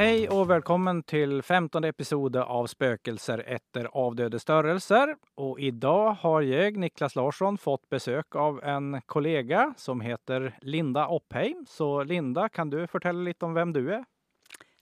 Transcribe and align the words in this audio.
Hei 0.00 0.22
og 0.32 0.46
velkommen 0.48 1.02
til 1.04 1.42
15. 1.42 1.84
episode 1.84 2.40
av 2.40 2.70
Spøkelser 2.72 3.42
etter 3.44 3.84
avdøde 3.92 4.38
størrelser. 4.40 5.10
Og 5.44 5.58
i 5.60 5.68
dag 5.76 6.14
har 6.22 6.46
jeg, 6.48 6.78
Niklas 6.80 7.18
Larsson, 7.18 7.58
fått 7.60 7.82
besøk 7.92 8.32
av 8.32 8.62
en 8.64 9.02
kollega 9.12 9.66
som 9.76 10.00
heter 10.00 10.54
Linda 10.64 11.04
Oppheim. 11.12 11.66
Så 11.68 11.90
Linda, 12.08 12.46
kan 12.48 12.72
du 12.72 12.78
fortelle 12.88 13.26
litt 13.26 13.44
om 13.44 13.52
hvem 13.52 13.74
du 13.76 13.82
er? 13.98 14.06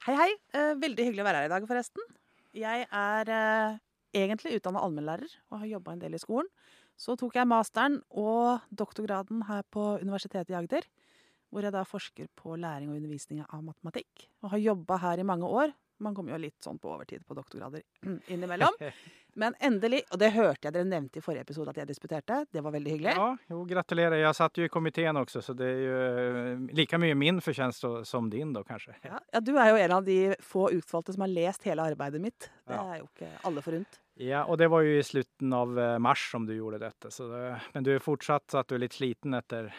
Hei, 0.06 0.14
hei. 0.20 0.30
Eh, 0.54 0.76
veldig 0.84 1.08
hyggelig 1.08 1.24
å 1.24 1.28
være 1.32 1.42
her 1.42 1.50
i 1.50 1.52
dag, 1.56 1.66
forresten. 1.72 2.06
Jeg 2.54 2.86
er 2.86 3.34
eh, 3.40 3.82
egentlig 4.22 4.60
utdanna 4.60 4.86
allmennlærer 4.86 5.34
og 5.50 5.64
har 5.64 5.72
jobba 5.72 5.96
en 5.96 6.06
del 6.06 6.14
i 6.14 6.22
skolen. 6.22 6.46
Så 6.94 7.18
tok 7.18 7.34
jeg 7.40 7.50
masteren 7.50 8.04
og 8.14 8.62
doktorgraden 8.70 9.48
her 9.50 9.66
på 9.66 9.96
Universitetet 9.98 10.54
i 10.54 10.60
Agder. 10.62 10.86
Hvor 11.48 11.64
jeg 11.64 11.72
da 11.74 11.84
forsker 11.88 12.28
på 12.36 12.56
læring 12.60 12.90
og 12.92 12.98
undervisning 12.98 13.44
av 13.46 13.62
matematikk. 13.64 14.26
Og 14.42 14.52
har 14.52 14.64
jobba 14.66 14.98
her 15.04 15.22
i 15.22 15.28
mange 15.28 15.48
år. 15.48 15.72
Man 16.04 16.14
kommer 16.14 16.36
jo 16.36 16.42
litt 16.42 16.58
sånn 16.62 16.78
på 16.78 16.92
overtid 16.92 17.24
på 17.26 17.34
doktorgrader 17.38 17.82
innimellom. 18.34 18.76
Men 19.38 19.54
endelig, 19.62 20.00
og 20.10 20.18
det 20.18 20.32
hørte 20.34 20.66
jeg 20.66 20.74
dere 20.74 20.86
nevnte 20.88 21.20
i 21.20 21.22
forrige 21.22 21.44
episode 21.46 21.70
at 21.70 21.76
jeg 21.78 21.86
disputerte. 21.86 22.40
Det 22.50 22.62
var 22.64 22.72
veldig 22.74 22.94
hyggelig. 22.94 23.12
Ja, 23.14 23.28
jo, 23.52 23.60
gratulerer. 23.70 24.16
Jeg 24.18 24.34
satt 24.34 24.58
jo 24.58 24.66
i 24.66 24.72
komiteen 24.72 25.20
også, 25.20 25.42
så 25.44 25.54
det 25.54 25.68
er 25.68 25.82
jo 25.84 26.00
eh, 26.08 26.64
like 26.74 26.98
mye 26.98 27.14
min 27.18 27.38
fortjeneste 27.44 28.02
som 28.08 28.26
din, 28.32 28.50
da, 28.56 28.64
kanskje. 28.66 28.96
Ja, 29.06 29.20
ja, 29.36 29.42
du 29.44 29.52
er 29.54 29.70
jo 29.70 29.78
en 29.84 29.94
av 30.00 30.08
de 30.08 30.18
få 30.42 30.66
utvalgte 30.74 31.14
som 31.14 31.22
har 31.22 31.30
lest 31.30 31.68
hele 31.70 31.86
arbeidet 31.86 32.22
mitt. 32.24 32.48
Det 32.66 32.80
er 32.80 32.98
jo 32.98 33.06
ikke 33.12 33.30
alle 33.46 33.62
forunt. 33.62 34.00
Ja, 34.18 34.42
og 34.42 34.58
det 34.58 34.66
var 34.72 34.82
jo 34.82 34.98
i 34.98 35.06
slutten 35.06 35.54
av 35.54 35.78
eh, 35.78 35.98
mars 36.02 36.24
som 36.32 36.48
du 36.48 36.56
gjorde 36.56 36.82
dette. 36.82 37.12
Så 37.14 37.30
det, 37.30 37.44
men 37.76 37.86
du 37.86 37.92
er 37.94 38.02
fortsatt 38.02 38.58
at 38.58 38.66
du 38.66 38.74
er 38.74 38.88
litt 38.88 38.98
sliten 38.98 39.38
etter 39.38 39.70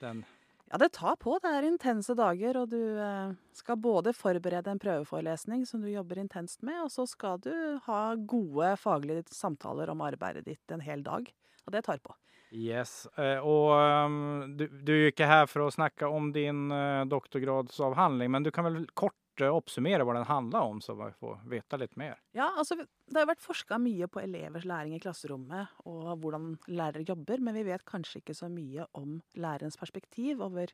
den 0.00 0.24
Ja, 0.72 0.78
det 0.80 0.88
tar 0.96 1.16
på. 1.20 1.36
Det 1.42 1.50
er 1.52 1.66
intense 1.68 2.16
dager, 2.18 2.56
og 2.58 2.70
du 2.72 2.80
eh, 2.98 3.34
skal 3.54 3.78
både 3.80 4.14
forberede 4.16 4.72
en 4.72 4.80
prøveforelesning 4.80 5.66
som 5.68 5.84
du 5.84 5.90
jobber 5.92 6.18
intenst 6.22 6.64
med, 6.66 6.80
og 6.86 6.92
så 6.92 7.06
skal 7.06 7.40
du 7.44 7.52
ha 7.86 8.02
gode 8.16 8.74
faglige 8.80 9.26
samtaler 9.34 9.92
om 9.92 10.02
arbeidet 10.04 10.46
ditt 10.48 10.74
en 10.74 10.84
hel 10.84 11.04
dag. 11.04 11.28
Og 11.64 11.72
det 11.72 11.84
tar 11.86 12.00
på. 12.04 12.16
Yes, 12.54 13.08
eh, 13.18 13.42
og 13.42 13.72
ehm, 13.74 14.56
du, 14.58 14.68
du 14.70 14.92
er 14.94 15.08
ikke 15.10 15.26
her 15.26 15.48
for 15.50 15.64
å 15.64 15.72
snakke 15.74 16.06
om 16.06 16.28
din 16.34 16.68
eh, 16.70 17.02
doktorgradsavhandling, 17.10 18.30
men 18.30 18.46
du 18.46 18.52
kan 18.54 18.68
vel 18.68 18.84
kort 18.94 19.16
oppsummere 19.42 20.04
hva 20.06 20.14
den 20.16 20.28
handler 20.28 20.70
om, 20.70 20.80
så 20.84 20.94
vi 20.98 21.10
får 21.18 21.40
vite 21.50 21.78
litt 21.80 21.96
mer. 22.00 22.20
Ja, 22.36 22.52
altså, 22.60 22.76
det 22.78 23.18
har 23.18 23.28
vært 23.28 23.42
forska 23.44 23.78
mye 23.82 24.08
på 24.10 24.22
elevers 24.22 24.66
læring 24.68 24.94
i 24.96 25.02
klasserommet 25.02 25.74
og 25.88 26.14
hvordan 26.22 26.54
lærere 26.70 27.06
jobber, 27.08 27.42
men 27.42 27.56
vi 27.58 27.66
vet 27.66 27.84
kanskje 27.88 28.22
ikke 28.22 28.36
så 28.38 28.48
mye 28.52 28.86
om 28.94 29.18
lærerens 29.34 29.78
perspektiv 29.80 30.42
over 30.44 30.72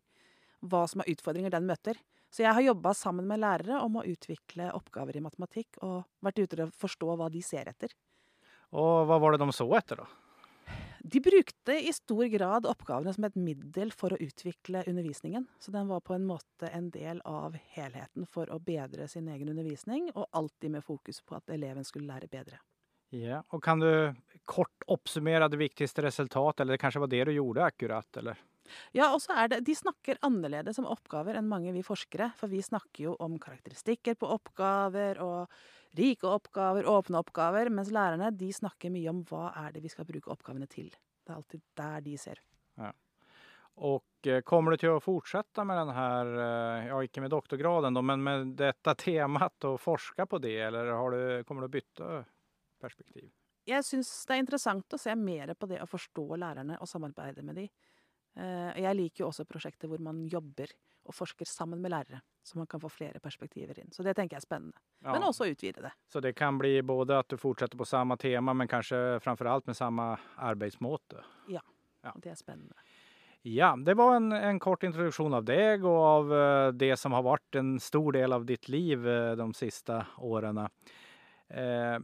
hva 0.61 0.84
som 0.91 1.00
er 1.00 1.12
utfordringer 1.14 1.55
den 1.55 1.69
møter. 1.69 1.98
Så 2.31 2.44
jeg 2.44 2.55
har 2.55 2.62
jobba 2.62 2.92
sammen 2.94 3.27
med 3.27 3.41
lærere 3.42 3.81
om 3.83 3.97
å 3.98 4.06
utvikle 4.06 4.70
oppgaver 4.77 5.19
i 5.19 5.25
matematikk, 5.25 5.81
og 5.83 6.05
vært 6.22 6.44
ute 6.44 6.66
og 6.69 6.75
forstå 6.78 7.16
hva 7.19 7.31
de 7.33 7.42
ser 7.42 7.70
etter. 7.72 7.97
Og 8.70 9.06
hva 9.08 9.19
var 9.19 9.34
det 9.34 9.42
de 9.42 9.55
så 9.56 9.66
etter, 9.75 10.05
da? 10.05 10.30
De 11.03 11.20
brukte 11.20 11.73
i 11.89 11.93
stor 11.93 12.25
grad 12.25 12.67
oppgavene 12.69 13.12
som 13.15 13.25
et 13.25 13.37
middel 13.39 13.93
for 13.97 14.12
å 14.12 14.19
utvikle 14.20 14.83
undervisningen. 14.87 15.47
Så 15.59 15.73
den 15.73 15.89
var 15.89 16.03
på 16.05 16.15
en 16.15 16.27
måte 16.29 16.69
en 16.69 16.91
del 16.93 17.23
av 17.25 17.56
helheten 17.75 18.29
for 18.29 18.53
å 18.53 18.61
bedre 18.61 19.09
sin 19.09 19.28
egen 19.33 19.48
undervisning, 19.48 20.11
og 20.15 20.28
alltid 20.37 20.77
med 20.77 20.84
fokus 20.84 21.23
på 21.25 21.39
at 21.41 21.55
eleven 21.56 21.89
skulle 21.89 22.11
lære 22.11 22.28
bedre. 22.28 22.61
Ja, 23.16 23.41
og 23.50 23.62
kan 23.65 23.81
du 23.83 23.91
kort 24.47 24.84
oppsummere 24.87 25.49
det 25.50 25.59
viktigste 25.59 26.05
resultatet, 26.05 26.62
eller 26.62 26.77
det 26.77 26.83
kanskje 26.84 27.03
var 27.03 27.10
det 27.10 27.25
du 27.27 27.33
gjorde 27.34 27.66
akkurat, 27.66 28.21
eller? 28.21 28.39
Ja, 28.94 29.09
og 29.15 29.19
så 29.25 29.34
er 29.34 29.50
det, 29.50 29.65
De 29.66 29.75
snakker 29.75 30.21
annerledes 30.27 30.78
om 30.78 30.87
oppgaver 30.87 31.39
enn 31.39 31.49
mange 31.50 31.72
vi 31.75 31.83
forskere. 31.87 32.31
For 32.39 32.53
vi 32.53 32.62
snakker 32.62 33.09
jo 33.09 33.16
om 33.22 33.39
karakteristikker 33.43 34.19
på 34.21 34.31
oppgaver 34.31 35.19
og 35.25 35.60
rike 35.99 36.28
oppgaver, 36.28 36.87
åpne 36.89 37.21
oppgaver. 37.21 37.71
Mens 37.75 37.93
lærerne 37.95 38.31
de 38.37 38.53
snakker 38.55 38.93
mye 38.95 39.11
om 39.12 39.25
hva 39.28 39.51
er 39.65 39.75
det 39.75 39.84
vi 39.84 39.93
skal 39.93 40.09
bruke 40.09 40.33
oppgavene 40.33 40.69
til. 40.71 40.91
Det 40.91 41.33
er 41.33 41.39
alltid 41.39 41.65
der 41.78 42.05
de 42.06 42.17
ser. 42.19 42.43
Og 43.81 44.28
eh, 44.28 44.43
kommer 44.45 44.75
du 44.75 44.83
til 44.83 44.93
å 44.93 45.03
fortsette 45.03 45.65
med 45.65 45.78
den 45.78 45.93
her, 45.97 46.31
eh, 46.45 46.89
ja 46.91 46.99
ikke 47.06 47.23
med 47.25 47.33
doktorgraden 47.33 47.97
men 48.05 48.25
med 48.25 48.51
dette 48.59 48.95
temaet 48.99 49.69
og 49.69 49.78
forske 49.81 50.27
på 50.28 50.41
det, 50.43 50.56
eller 50.67 50.91
har 50.93 51.15
du, 51.15 51.45
kommer 51.49 51.65
du 51.65 51.71
å 51.71 51.77
bytte 51.78 52.11
perspektiv? 52.83 53.31
Jeg 53.69 53.87
syns 53.87 54.11
det 54.27 54.37
er 54.37 54.43
interessant 54.43 54.97
å 54.97 55.01
se 55.01 55.15
mer 55.17 55.55
på 55.55 55.69
det 55.71 55.81
å 55.81 55.89
forstå 55.89 56.27
lærerne 56.43 56.81
og 56.81 56.91
samarbeide 56.91 57.45
med 57.47 57.61
de. 57.61 57.67
Eh, 58.37 58.83
Jeg 58.83 58.99
liker 58.99 59.25
jo 59.25 59.31
også 59.31 59.49
prosjekter 59.49 59.89
hvor 59.89 60.03
man 60.03 60.27
jobber 60.28 60.72
og 61.10 61.16
forsker 61.16 61.48
sammen 61.48 61.82
med 61.82 61.91
lærere, 61.91 62.21
så 62.47 62.59
man 62.59 62.69
kan 62.71 62.81
få 62.81 62.88
flere 62.93 63.21
perspektiver 63.22 63.78
inn. 63.82 63.91
Så 63.93 64.04
det 64.06 64.15
tenker 64.16 64.37
jeg 64.37 64.44
er 64.44 64.47
spennende. 64.47 64.78
Ja. 65.03 65.12
Men 65.12 65.26
også 65.26 65.50
utvide 65.50 65.82
det. 65.82 65.93
Så 66.12 66.22
det 66.22 66.37
kan 66.38 66.59
bli 66.60 66.76
både 66.87 67.19
at 67.19 67.28
du 67.31 67.37
fortsetter 67.41 67.78
på 67.78 67.88
samme 67.88 68.16
tema, 68.21 68.54
men 68.54 68.71
kanskje 68.71 69.19
framfor 69.25 69.50
alt 69.50 69.66
med 69.66 69.78
samme 69.78 70.12
arbeidsmåte? 70.38 71.25
Ja. 71.50 71.62
ja. 72.06 72.15
det 72.22 72.34
er 72.34 72.38
spennende. 72.38 72.78
Ja, 73.43 73.72
det 73.76 73.97
var 73.97 74.19
en, 74.19 74.32
en 74.37 74.60
kort 74.60 74.84
introduksjon 74.84 75.34
av 75.34 75.47
deg 75.48 75.84
og 75.88 76.00
av 76.04 76.32
eh, 76.37 76.71
det 76.76 76.93
som 77.00 77.15
har 77.16 77.25
vært 77.25 77.56
en 77.56 77.78
stor 77.81 78.12
del 78.12 78.37
av 78.37 78.44
ditt 78.44 78.69
liv 78.69 79.06
eh, 79.09 79.32
de 79.41 79.47
siste 79.56 79.97
årene. 80.21 80.66
Eh, 81.48 81.97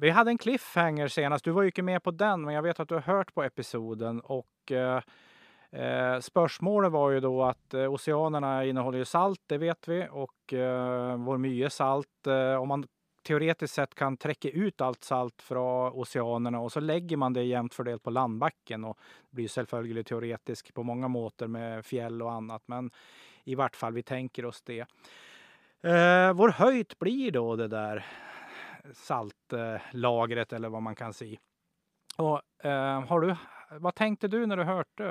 vi 0.00 0.12
hadde 0.14 0.30
en 0.32 0.38
cliffhanger 0.38 1.10
senest. 1.12 1.44
Du 1.44 1.50
var 1.52 1.66
jo 1.66 1.74
ikke 1.74 1.84
med 1.84 2.00
på 2.04 2.14
den, 2.14 2.46
men 2.46 2.54
jeg 2.54 2.64
vet 2.68 2.80
at 2.80 2.88
du 2.88 2.94
har 3.00 3.08
hørt 3.10 3.34
på 3.34 3.44
episoden. 3.44 4.22
Og 4.30 4.72
eh, 4.72 5.02
eh, 5.76 6.16
spørsmålet 6.24 6.92
var 6.92 7.14
jo 7.14 7.22
da 7.26 7.32
at 7.50 7.76
eh, 7.76 7.92
oceanerna 7.92 8.52
inneholder 8.64 9.04
jo 9.04 9.08
salt, 9.08 9.42
det 9.46 9.60
vet 9.62 9.88
vi, 9.90 10.02
og 10.08 10.56
eh, 10.56 11.14
hvor 11.22 11.40
mye 11.42 11.70
salt 11.72 12.30
eh, 12.32 12.54
Om 12.56 12.72
man 12.74 12.86
teoretisk 13.26 13.74
sett 13.74 13.94
kan 13.94 14.16
trekke 14.16 14.52
ut 14.54 14.80
alt 14.80 15.04
salt 15.04 15.42
fra 15.42 15.90
oceanene, 15.90 16.60
og 16.62 16.70
så 16.72 16.80
legger 16.80 17.18
man 17.18 17.34
det 17.34 17.46
jevnt 17.48 17.74
fordelt 17.74 18.02
på 18.02 18.14
landbakken. 18.14 18.84
og 18.84 18.98
blir 19.30 19.48
selvfølgelig 19.48 20.04
teoretisk 20.06 20.74
på 20.74 20.84
mange 20.86 21.08
måter 21.08 21.50
med 21.50 21.84
fjell 21.84 22.22
og 22.22 22.30
annet, 22.32 22.62
men 22.66 22.90
i 23.44 23.56
hvert 23.58 23.76
fall 23.76 23.92
vi 23.92 24.02
tenker 24.06 24.46
oss 24.46 24.62
det. 24.62 24.84
Eh, 25.82 26.30
hvor 26.38 26.54
høyt 26.58 26.96
blir 26.98 27.34
da 27.34 27.44
det 27.56 27.68
der 27.74 28.04
saltlagret, 28.94 30.52
eller 30.52 30.70
hva 30.70 30.80
man 30.82 30.94
kan 30.98 31.14
si? 31.14 31.34
Og 32.22 32.40
eh, 32.62 33.00
har 33.10 33.26
du, 33.26 33.32
hva 33.82 33.92
tenkte 33.92 34.30
du 34.30 34.44
når 34.46 34.62
du 34.62 34.70
hørte 34.70 35.10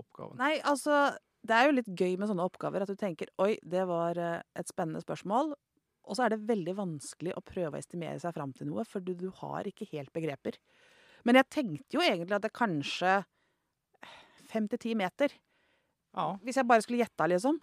oppgaven? 0.00 0.38
Nei, 0.40 0.56
altså 0.66 1.14
Det 1.44 1.54
er 1.54 1.68
jo 1.68 1.76
litt 1.76 1.90
gøy 1.92 2.16
med 2.16 2.30
sånne 2.30 2.46
oppgaver 2.48 2.84
at 2.84 2.90
du 2.90 2.96
tenker 2.96 3.28
oi, 3.42 3.54
det 3.60 3.84
var 3.90 4.18
eh, 4.20 4.40
et 4.56 4.70
spennende 4.70 5.02
spørsmål. 5.04 5.52
Og 6.04 6.16
så 6.16 6.24
er 6.24 6.34
det 6.34 6.44
veldig 6.48 6.74
vanskelig 6.76 7.34
å 7.36 7.42
prøve 7.44 7.76
å 7.76 7.80
estimere 7.80 8.20
seg 8.20 8.34
fram 8.36 8.52
til 8.56 8.68
noe, 8.68 8.84
for 8.88 9.04
du, 9.04 9.14
du 9.16 9.30
har 9.40 9.68
ikke 9.68 9.88
helt 9.92 10.12
begreper. 10.16 10.58
Men 11.24 11.40
jeg 11.40 11.50
tenkte 11.52 11.96
jo 11.96 12.04
egentlig 12.04 12.36
at 12.36 12.44
det 12.44 12.52
kanskje 12.56 13.22
fem 14.50 14.68
til 14.68 14.80
ti 14.80 14.96
meter. 14.98 15.32
Ja. 16.14 16.34
Hvis 16.44 16.60
jeg 16.60 16.68
bare 16.68 16.84
skulle 16.84 17.00
gjetta, 17.00 17.28
liksom. 17.32 17.60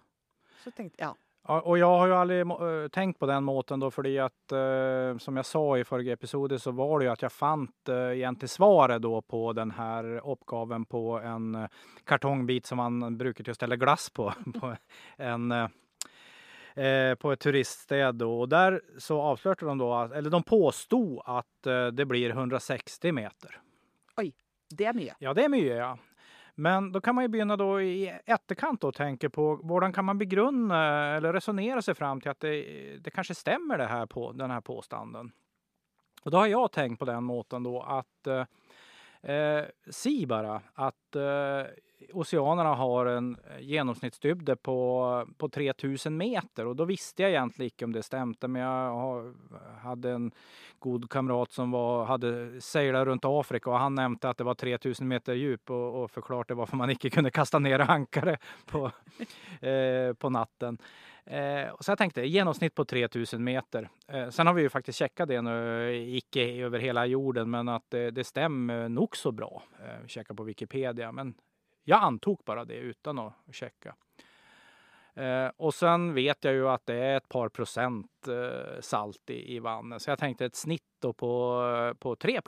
Så 0.64 0.74
tenkte 0.74 0.98
jeg 0.98 1.06
ja. 1.06 1.14
Og 1.50 1.74
jeg 1.74 1.88
har 1.90 2.06
jo 2.06 2.16
aldri 2.20 2.36
øh, 2.46 2.88
tenkt 2.94 3.18
på 3.18 3.26
den 3.26 3.42
måten 3.44 3.80
då, 3.82 3.90
fordi 3.90 4.12
at 4.22 4.52
øh, 4.54 5.18
som 5.18 5.36
jeg 5.36 5.46
sa 5.48 5.62
i 5.76 5.84
forrige 5.84 6.14
episode 6.14 6.58
så 6.58 6.70
var 6.70 6.98
det 6.98 7.08
jo 7.08 7.12
at 7.12 7.24
jeg 7.26 7.34
fant 7.34 7.90
egentlig 7.90 8.50
svaret 8.50 9.02
då 9.02 9.20
på 9.20 9.52
den 9.52 9.70
her 9.74 10.20
oppgaven 10.22 10.84
på 10.86 11.18
en 11.18 11.66
kartongbit 12.06 12.66
som 12.66 12.78
man 12.78 13.18
bruker 13.18 13.42
til 13.42 13.56
å 13.56 13.58
stelle 13.58 13.76
glass 13.76 14.06
på, 14.14 14.28
på 14.60 14.70
en 15.18 15.50
eh, 15.52 17.14
på 17.18 17.32
et 17.32 17.40
turiststed 17.40 18.14
då. 18.14 18.46
der 18.46 18.70
där 18.70 18.80
så 18.98 19.20
avslørte 19.20 19.66
de 19.66 19.78
da, 19.78 20.08
eller 20.14 20.30
de 20.30 20.42
påstod 20.42 21.20
at 21.26 21.92
det 21.92 22.06
blir 22.06 22.30
160 22.30 23.12
meter. 23.12 23.60
Det 24.76 24.86
er 24.88 24.96
mye. 24.96 25.14
Ja, 25.20 25.34
det 25.36 25.44
er 25.44 25.52
mye, 25.52 25.74
ja. 25.76 25.92
Men 26.54 26.90
da 26.92 27.00
kan 27.00 27.14
man 27.14 27.24
jo 27.24 27.30
begynne 27.32 27.56
då 27.56 27.80
i 27.80 28.08
etterkant 28.26 28.84
og 28.84 28.94
tenke 28.94 29.30
på 29.32 29.54
hvordan 29.64 29.92
kan 29.92 30.04
man 30.04 30.18
begrunne 30.20 30.80
eller 31.16 31.32
resonnere 31.32 31.80
seg 31.82 31.96
fram 31.96 32.20
til 32.20 32.32
at 32.34 32.44
det, 32.44 32.56
det 33.04 33.14
kanskje 33.14 33.38
stemmer 33.38 33.80
det 33.80 33.88
her 33.88 34.06
på 34.06 34.32
den 34.36 34.52
her 34.52 34.60
påstanden. 34.60 35.32
Og 36.22 36.30
da 36.30 36.44
har 36.44 36.52
jeg 36.52 36.72
tenkt 36.74 37.00
på 37.00 37.08
den 37.08 37.24
måten 37.24 37.64
da 37.64 38.00
at 38.00 38.32
eh, 39.22 39.64
si 39.90 40.26
bare 40.26 40.58
at 40.74 41.16
eh, 41.16 41.70
oceanerna 42.12 42.74
har 42.74 43.06
en 43.06 43.36
gjennomsnittsdybde 43.60 44.56
på, 44.56 44.76
på 45.38 45.48
3000 45.48 46.16
meter 46.16 46.66
og 46.66 46.76
da 46.76 46.86
visste 46.88 47.24
jeg 47.24 47.36
egentlig 47.36 47.72
ikke 47.72 47.86
om 47.88 47.94
det 47.94 48.04
stemte 48.06 48.50
men 48.50 48.64
jeg 48.64 49.60
hadde 49.84 50.16
en 50.16 50.26
god 50.82 51.06
kamerat 51.10 51.54
som 51.54 51.70
var, 51.70 52.06
hadde 52.10 52.60
seilt 52.64 53.06
rundt 53.06 53.28
Afrika 53.28 53.70
og 53.70 53.80
han 53.84 53.96
nevnte 54.00 54.32
at 54.32 54.42
det 54.42 54.48
var 54.48 54.58
3000 54.58 55.08
meter 55.08 55.38
djup 55.38 55.70
og, 55.70 56.02
og 56.02 56.10
forklarte 56.10 56.58
hvorfor 56.58 56.80
man 56.80 56.94
ikke 56.96 57.12
kunne 57.14 57.32
kaste 57.34 57.62
ned 57.62 57.86
ankeret 57.86 58.42
på, 58.66 58.84
eh, 59.60 60.12
på 60.18 60.34
natten. 60.34 60.80
Eh, 61.24 61.70
så 61.80 61.92
jeg 61.92 62.00
tenkte 62.00 62.24
gjennomsnitt 62.26 62.74
på 62.74 62.84
3000 62.84 63.44
meter. 63.44 63.88
Eh, 64.08 64.28
sen 64.34 64.46
har 64.46 64.54
vi 64.54 64.64
jo 64.66 64.72
faktisk 64.72 65.04
sjekka 65.04 65.26
det 65.26 65.38
nå, 65.44 65.54
ikke 66.18 66.46
over 66.66 66.82
hele 66.82 67.06
jorden, 67.12 67.50
men 67.50 67.70
at 67.70 67.86
det, 67.94 68.08
det 68.16 68.26
stemmer 68.26 68.88
nok 68.90 69.16
så 69.16 69.30
bra. 69.32 69.50
Eh, 69.78 70.00
sjekka 70.10 70.34
på 70.34 70.46
Wikipedia, 70.50 71.12
men 71.14 71.34
jeg 71.86 71.98
antok 71.98 72.42
bare 72.46 72.66
det 72.66 72.80
uten 72.82 73.22
å 73.22 73.28
sjekke. 73.54 73.94
Eh, 75.14 75.48
og 75.60 75.74
sen 75.76 76.10
vet 76.16 76.46
jeg 76.48 76.56
jo 76.56 76.70
at 76.72 76.86
det 76.88 76.96
er 76.96 77.16
et 77.20 77.28
par 77.30 77.52
procent 77.52 78.30
eh, 78.32 78.80
salt 78.80 79.30
i, 79.30 79.56
i 79.56 79.58
vannet, 79.60 80.00
Så 80.02 80.12
jeg 80.12 80.22
tenkte 80.22 80.48
et 80.48 80.56
snitt 80.56 81.04
på, 81.04 81.32
på 82.00 82.14
3 82.16 82.38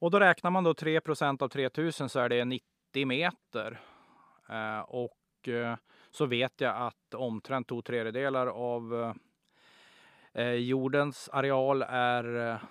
Og 0.00 0.12
da 0.12 0.20
regner 0.20 0.52
man 0.52 0.66
da 0.66 0.74
3 0.74 1.00
procent 1.00 1.42
av 1.42 1.48
3000 1.48 2.12
så 2.12 2.26
er 2.26 2.34
det 2.34 2.44
90 2.44 3.06
meter. 3.08 3.78
Eh, 4.50 4.82
og 4.90 5.14
så 6.16 6.28
vet 6.30 6.64
jeg 6.64 6.70
at 6.70 7.18
omtrent 7.20 7.68
to 7.68 7.82
tredjedeler 7.84 8.50
av 8.52 8.96
eh, 10.32 10.56
jordens 10.64 11.26
areal 11.32 11.84
er, 11.86 12.32
er 12.36 12.66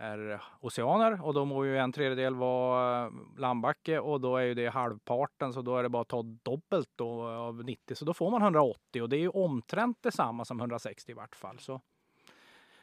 är 0.00 0.40
oceaner 0.64 1.18
og 1.20 1.34
da 1.36 1.42
må 1.44 1.60
jo 1.66 1.76
en 1.76 1.92
tredjedel 1.92 2.36
være 2.40 3.10
landbakke, 3.42 3.98
landbacke 4.00 4.22
da 4.24 4.30
er 4.38 4.46
jo 4.48 4.54
det 4.56 4.70
halvparten 4.72 5.52
så 5.52 5.60
da 5.62 5.74
er 5.76 5.86
det 5.86 5.92
bare 5.92 6.08
å 6.08 6.12
ta 6.14 6.20
dobbelt 6.48 6.88
då 6.96 7.08
av 7.28 7.60
90 7.64 7.98
så 8.00 8.08
da 8.08 8.14
får 8.16 8.30
man 8.32 8.46
180 8.48 9.04
og 9.04 9.10
det 9.12 9.18
er 9.18 9.26
jo 9.28 9.44
omtrent 9.44 9.98
det 10.02 10.14
samme 10.16 10.46
som 10.48 10.60
160 10.60 11.12
i 11.12 11.18
hvert 11.18 11.36
fall. 11.36 11.60
Så 11.60 11.76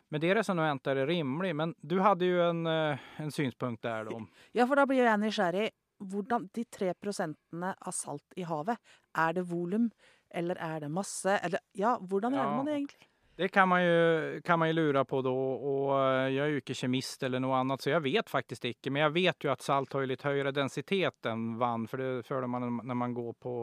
men 0.10 0.22
det 0.22 0.36
resonnementet 0.38 0.94
er 0.94 1.08
rimelig. 1.08 1.56
Men 1.56 1.74
du 1.82 1.98
hadde 2.00 2.30
jo 2.30 2.40
en, 2.40 2.62
eh, 2.68 3.00
en 3.18 3.32
synspunkt 3.32 3.82
der, 3.84 4.06
då. 4.06 4.22
Ja, 4.52 4.68
for 4.68 4.76
da 4.76 4.86
blir 4.86 5.04
jeg 5.04 5.20
nysgjerrig. 5.20 5.72
Hvordan 6.00 6.50
de 6.54 6.64
tre 6.66 6.94
prosentene 6.94 7.74
av 7.80 7.92
salt 7.96 8.38
i 8.38 8.46
havet, 8.48 8.78
er 9.18 9.34
det 9.34 9.46
volum, 9.50 9.90
eller 10.30 10.60
er 10.62 10.80
det 10.86 10.92
masse? 10.94 11.40
Eller 11.42 11.60
ja, 11.74 11.98
hvordan 11.98 12.34
Ja. 12.34 12.44
regner 12.44 12.58
man 12.58 12.66
det 12.66 12.76
egentlig? 12.76 13.08
Det 13.38 13.52
kan 13.54 13.70
man, 13.70 13.84
jo, 13.84 14.42
kan 14.42 14.58
man 14.60 14.68
jo 14.72 14.74
lura 14.74 15.04
på 15.06 15.20
da, 15.22 15.30
og 15.30 15.92
jeg 16.34 16.42
er 16.42 16.54
jo 16.56 16.62
ikke 16.64 16.74
kjemist 16.74 17.20
kemist 17.20 17.24
eller 17.28 17.40
noe 17.44 17.54
annet, 17.60 17.84
så 17.84 17.92
jeg 17.92 18.02
vet 18.02 18.32
faktisk 18.34 18.66
ikke. 18.66 18.90
Men 18.90 19.04
jeg 19.04 19.14
vet 19.14 19.46
jo 19.46 19.52
at 19.52 19.62
salt 19.62 19.94
har 19.94 20.08
litt 20.10 20.24
høyere 20.26 20.52
densitet 20.52 21.30
enn 21.30 21.52
vann 21.60 21.86
for 21.88 22.02
det 22.02 22.26
føler 22.26 22.50
man 22.50 22.66
når 22.82 22.98
man 22.98 23.14
går 23.14 23.34
på 23.38 23.54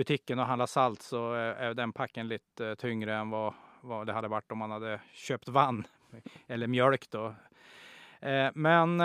butikken 0.00 0.40
og 0.40 0.48
handler 0.48 0.66
salt 0.66 1.02
så 1.04 1.34
er 1.36 1.52
är 1.60 1.74
den 1.74 1.92
pakken 1.92 2.28
lite 2.28 2.70
eh, 2.70 2.74
tyngre 2.74 3.12
enn 3.20 3.28
hva, 3.28 3.52
hva 3.82 4.04
det 4.06 4.14
hadde 4.14 4.30
vært 4.32 4.50
om 4.52 4.58
man 4.64 4.70
hadde 4.70 5.00
kjøpt 5.12 5.48
vann 5.52 5.84
eller 6.48 6.66
mjölk 6.66 7.04
da. 7.10 7.34
Eh, 8.22 8.50
Men 8.54 8.98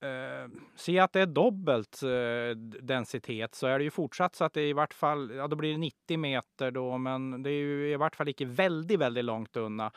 eh, 0.00 0.08
eh, 0.08 0.48
se 0.74 0.98
at 0.98 1.12
det 1.12 1.20
är 1.20 1.26
dubbelt 1.26 2.02
uh, 2.02 2.56
densitet 2.82 3.54
så 3.54 3.66
är 3.66 3.78
det 3.78 3.84
ju 3.84 3.90
fortsatt 3.90 4.34
så 4.34 4.44
att 4.44 4.52
det 4.52 4.68
i 4.68 4.72
vart 4.72 4.94
fall, 4.94 5.30
ja 5.34 5.48
då 5.48 5.56
blir 5.56 5.72
det 5.72 5.78
90 5.78 6.18
meter 6.18 6.70
då, 6.70 6.98
men 6.98 7.42
det 7.42 7.50
är 7.50 7.60
ju 7.60 7.92
i 7.92 7.96
vart 7.96 8.16
fall 8.16 8.28
inte 8.28 8.44
väldigt, 8.44 8.98
väldigt 8.98 9.24
långt 9.24 9.56
undan. 9.56 9.90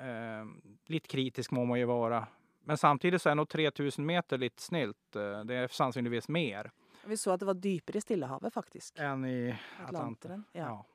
Uh, 0.00 0.46
lite 0.86 1.08
kritisk 1.08 1.50
må 1.50 1.64
man 1.64 1.78
ju 1.78 1.84
vara. 1.84 2.26
Men 2.64 2.78
samtidigt 2.78 3.22
så 3.22 3.30
är 3.30 3.34
nog 3.34 3.48
3000 3.48 4.06
meter 4.06 4.38
lite 4.38 4.62
snilt. 4.62 5.16
Eh, 5.16 5.40
Det 5.44 5.54
är 5.54 5.68
sannsynligvis 5.68 6.28
mer 6.28 6.70
Vi 7.04 7.16
så 7.16 7.30
at 7.30 7.40
det 7.40 7.46
var 7.46 7.54
dypere 7.54 7.98
i 7.98 8.00
Stillehavet, 8.00 8.54
faktisk. 8.54 8.98
än 8.98 9.24
i 9.24 9.54
Atlanten. 9.74 9.96
Atlanteren. 9.96 10.44
Ja. 10.52 10.60
Ja. 10.60 10.86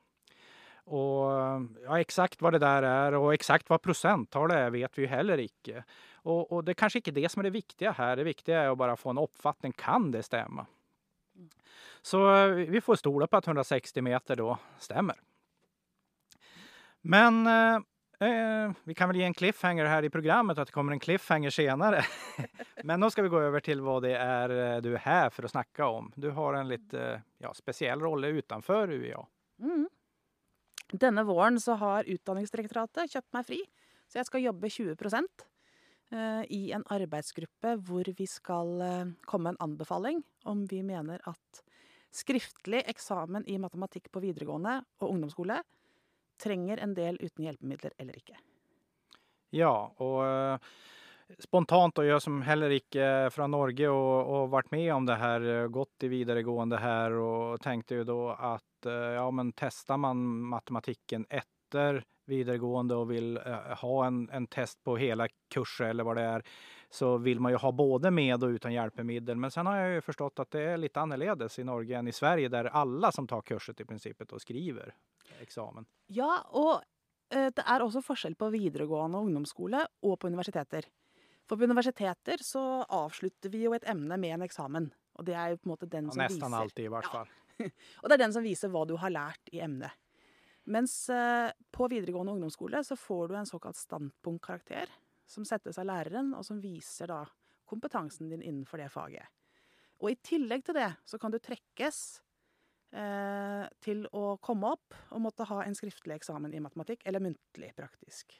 Och 0.90 1.30
ja, 1.84 2.00
exakt 2.00 2.42
vad 2.42 2.52
det 2.52 2.58
där 2.58 2.82
är 2.82 3.14
och 3.14 3.34
exakt 3.34 3.70
vad 3.70 3.82
procenttal 3.82 4.48
det 4.48 4.54
är 4.54 4.70
vet 4.70 4.98
vi 4.98 5.02
ju 5.02 5.08
heller 5.08 5.38
inte. 5.38 5.84
Och, 6.28 6.52
og, 6.52 6.64
det 6.64 6.74
er 6.74 6.80
kanskje 6.82 7.00
ikke 7.00 7.14
det 7.16 7.28
som 7.32 7.40
er 7.40 7.48
det 7.48 7.56
viktige 7.56 7.94
her. 7.96 8.18
Det 8.20 8.26
viktige 8.28 8.58
er 8.60 8.72
å 8.72 8.76
bare 8.76 8.98
få 9.00 9.14
en 9.14 9.22
oppfatning. 9.22 9.72
Kan 9.78 10.10
det 10.12 10.26
stemme? 10.26 10.66
Så 12.04 12.20
eh, 12.28 12.66
vi 12.68 12.82
får 12.84 13.00
stole 13.00 13.28
på 13.30 13.38
at 13.38 13.48
160 13.48 14.04
meter 14.04 14.36
da 14.42 14.58
stemmer. 14.82 15.16
Men 17.08 17.40
eh, 17.48 17.80
eh, 18.28 18.76
vi 18.84 18.96
kan 18.98 19.08
vel 19.08 19.22
gi 19.22 19.26
en 19.30 19.36
cliffhanger 19.38 19.88
her 19.88 20.04
i 20.04 20.12
programmet 20.12 20.58
at 20.58 20.68
det 20.68 20.76
kommer 20.76 20.92
en 20.92 21.00
cliffhanger 21.00 21.54
senere. 21.54 22.04
Men 22.88 23.00
nå 23.00 23.08
skal 23.14 23.24
vi 23.24 23.32
gå 23.32 23.40
over 23.40 23.64
til 23.64 23.80
hva 23.86 23.96
det 24.04 24.16
är 24.18 24.56
eh, 24.56 24.80
du 24.84 24.92
er 24.92 25.04
her 25.06 25.32
for 25.32 25.48
å 25.48 25.52
snakke 25.54 25.88
om. 25.88 26.12
Du 26.16 26.28
har 26.36 26.58
en 26.58 26.68
litt 26.68 26.92
ja, 26.92 27.54
spesiell 27.56 28.04
rolle 28.04 28.34
utenfor 28.36 28.92
UiA. 28.92 29.24
Mm. 29.64 29.86
Denne 30.92 31.24
våren 31.24 31.60
så 31.60 31.76
har 31.80 32.08
Utdanningsdirektoratet 32.08 33.12
kjøpt 33.12 33.34
meg 33.36 33.46
fri, 33.48 33.58
så 34.08 34.22
jeg 34.22 34.28
skal 34.28 34.44
jobbe 34.46 34.70
20 34.72 34.94
eh, 34.94 35.48
i 36.48 36.72
en 36.72 36.84
arbeidsgruppe 36.88 37.74
hvor 37.84 38.08
vi 38.16 38.26
skal 38.26 38.80
eh, 38.80 39.10
komme 39.28 39.50
med 39.50 39.56
en 39.56 39.64
anbefaling 39.68 40.22
om 40.48 40.64
vi 40.70 40.82
mener 40.82 41.20
at 41.28 41.62
skriftlig 42.14 42.82
eksamen 42.88 43.44
i 43.46 43.58
matematikk 43.60 44.08
på 44.12 44.22
videregående 44.24 44.78
og 45.02 45.10
ungdomsskole 45.10 45.60
trenger 46.40 46.80
en 46.80 46.94
del 46.96 47.18
uten 47.20 47.44
hjelpemidler 47.44 47.92
eller 47.98 48.16
ikke. 48.16 48.38
Ja, 49.50 49.94
och 49.96 50.26
eh, 50.26 50.58
spontant 51.38 51.98
og 51.98 52.06
jeg 52.06 52.22
som 52.22 52.42
heller 52.44 52.72
ikke 52.76 53.00
er 53.00 53.32
fra 53.34 53.46
Norge 53.50 53.88
og, 53.88 54.28
och 54.28 54.50
vært 54.52 54.70
med 54.72 54.92
om 54.94 55.08
det 55.08 55.18
eh, 55.18 55.66
gått 55.72 56.04
i 56.04 56.12
videregående 56.12 56.80
her, 56.80 57.16
og 57.16 57.60
tenkte 57.64 58.00
jo 58.00 58.04
da 58.08 58.20
at 58.54 58.86
eh, 58.86 59.16
ja, 59.16 59.26
men 59.30 59.52
tester 59.52 59.96
man 59.96 60.20
matematikken 60.52 61.26
efter 61.30 62.04
vidaregående 62.28 62.94
och 62.94 63.10
vill 63.10 63.36
eh, 63.36 63.54
ha 63.54 64.06
en, 64.06 64.30
en 64.30 64.46
test 64.46 64.84
på 64.84 64.96
hela 64.96 65.28
kurser 65.48 65.84
eller 65.84 66.04
vad 66.04 66.16
det 66.16 66.22
är 66.22 66.42
så 66.90 67.16
vill 67.16 67.40
man 67.40 67.52
ju 67.52 67.58
ha 67.58 67.72
både 67.72 68.10
med 68.10 68.44
och 68.44 68.48
utan 68.48 68.72
hjälpmedel. 68.72 69.36
Men 69.36 69.50
sen 69.50 69.66
har 69.66 69.76
jag 69.76 69.94
ju 69.94 70.00
förstått 70.00 70.38
att 70.38 70.50
det 70.50 70.62
är 70.62 70.76
lite 70.76 71.00
annerledes 71.00 71.58
i 71.58 71.64
Norge 71.64 71.98
än 71.98 72.08
i 72.08 72.12
Sverige 72.12 72.48
där 72.48 72.64
alla 72.64 73.12
som 73.12 73.26
tar 73.26 73.40
kurset 73.40 73.80
i 73.80 73.84
prinsippet 73.84 74.32
og 74.32 74.40
skriver 74.40 74.94
eksamen. 75.40 75.86
Ja, 76.06 76.30
og 76.50 76.80
eh, 77.34 77.50
det 77.54 77.64
er 77.64 77.84
også 77.84 78.02
forskjell 78.02 78.36
på 78.38 78.50
videregående 78.54 79.18
og 79.18 79.28
ungdomsskole 79.28 79.84
og 80.02 80.18
på 80.18 80.30
universiteter. 80.32 80.88
For 81.48 81.56
på 81.56 81.64
universiteter 81.64 82.42
så 82.44 82.84
avslutter 82.84 83.52
vi 83.52 83.64
jo 83.64 83.74
et 83.76 83.86
emne 83.88 84.16
med 84.20 84.36
en 84.36 84.44
eksamen. 84.48 84.90
Og 85.18 85.26
det 85.26 85.34
er 85.34 85.52
jo 85.52 85.60
på 85.60 85.68
en 85.68 85.74
måte 85.74 85.88
den 85.90 86.10
Ja, 86.10 86.12
som 86.12 86.22
nästan 86.22 86.52
viser 86.52 86.62
alltid 86.62 86.84
i 86.84 86.94
hvert 86.96 87.12
fall. 87.12 87.28
Ja. 87.58 87.66
Og 88.04 88.04
det 88.06 88.14
er 88.14 88.20
den 88.20 88.32
som 88.36 88.44
viser 88.44 88.70
hva 88.70 88.84
du 88.86 88.92
har 89.02 89.10
lært 89.10 89.48
i 89.50 89.58
emnet. 89.64 89.90
Mens 90.68 91.08
eh, 91.08 91.50
på 91.72 91.88
videregående 91.88 92.34
ungdomsskole 92.36 92.82
så 92.84 92.96
får 92.96 93.28
du 93.28 93.36
en 93.38 93.48
såkalt 93.48 93.76
standpunktkarakter, 93.76 94.90
som 95.28 95.44
settes 95.48 95.78
av 95.80 95.88
læreren, 95.88 96.34
og 96.36 96.44
som 96.44 96.60
viser 96.60 97.08
da 97.08 97.22
kompetansen 97.68 98.28
din 98.28 98.44
innenfor 98.44 98.80
det 98.80 98.90
faget. 98.92 99.28
Og 99.98 100.12
i 100.12 100.18
tillegg 100.24 100.66
til 100.66 100.76
det 100.78 100.90
så 101.08 101.18
kan 101.20 101.32
du 101.32 101.38
trekkes 101.42 102.02
eh, 102.92 103.64
til 103.84 104.04
å 104.12 104.36
komme 104.44 104.74
opp 104.76 104.96
og 105.08 105.24
måtte 105.24 105.48
ha 105.48 105.62
en 105.64 105.76
skriftlig 105.76 106.18
eksamen 106.18 106.54
i 106.54 106.62
matematikk, 106.64 107.04
eller 107.08 107.24
muntlig, 107.24 107.72
praktisk. 107.76 108.36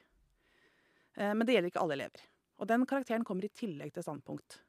Eh, 1.17 1.33
men 1.33 1.47
det 1.47 1.57
gjelder 1.57 1.73
ikke 1.73 1.85
alle 1.85 1.99
elever. 1.99 2.29
Og 2.59 2.69
den 2.69 2.85
karakteren 2.91 3.25
kommer 3.27 3.49
i 3.49 3.55
tillegg 3.55 3.95
til 3.95 4.05
standpunkt. 4.05 4.61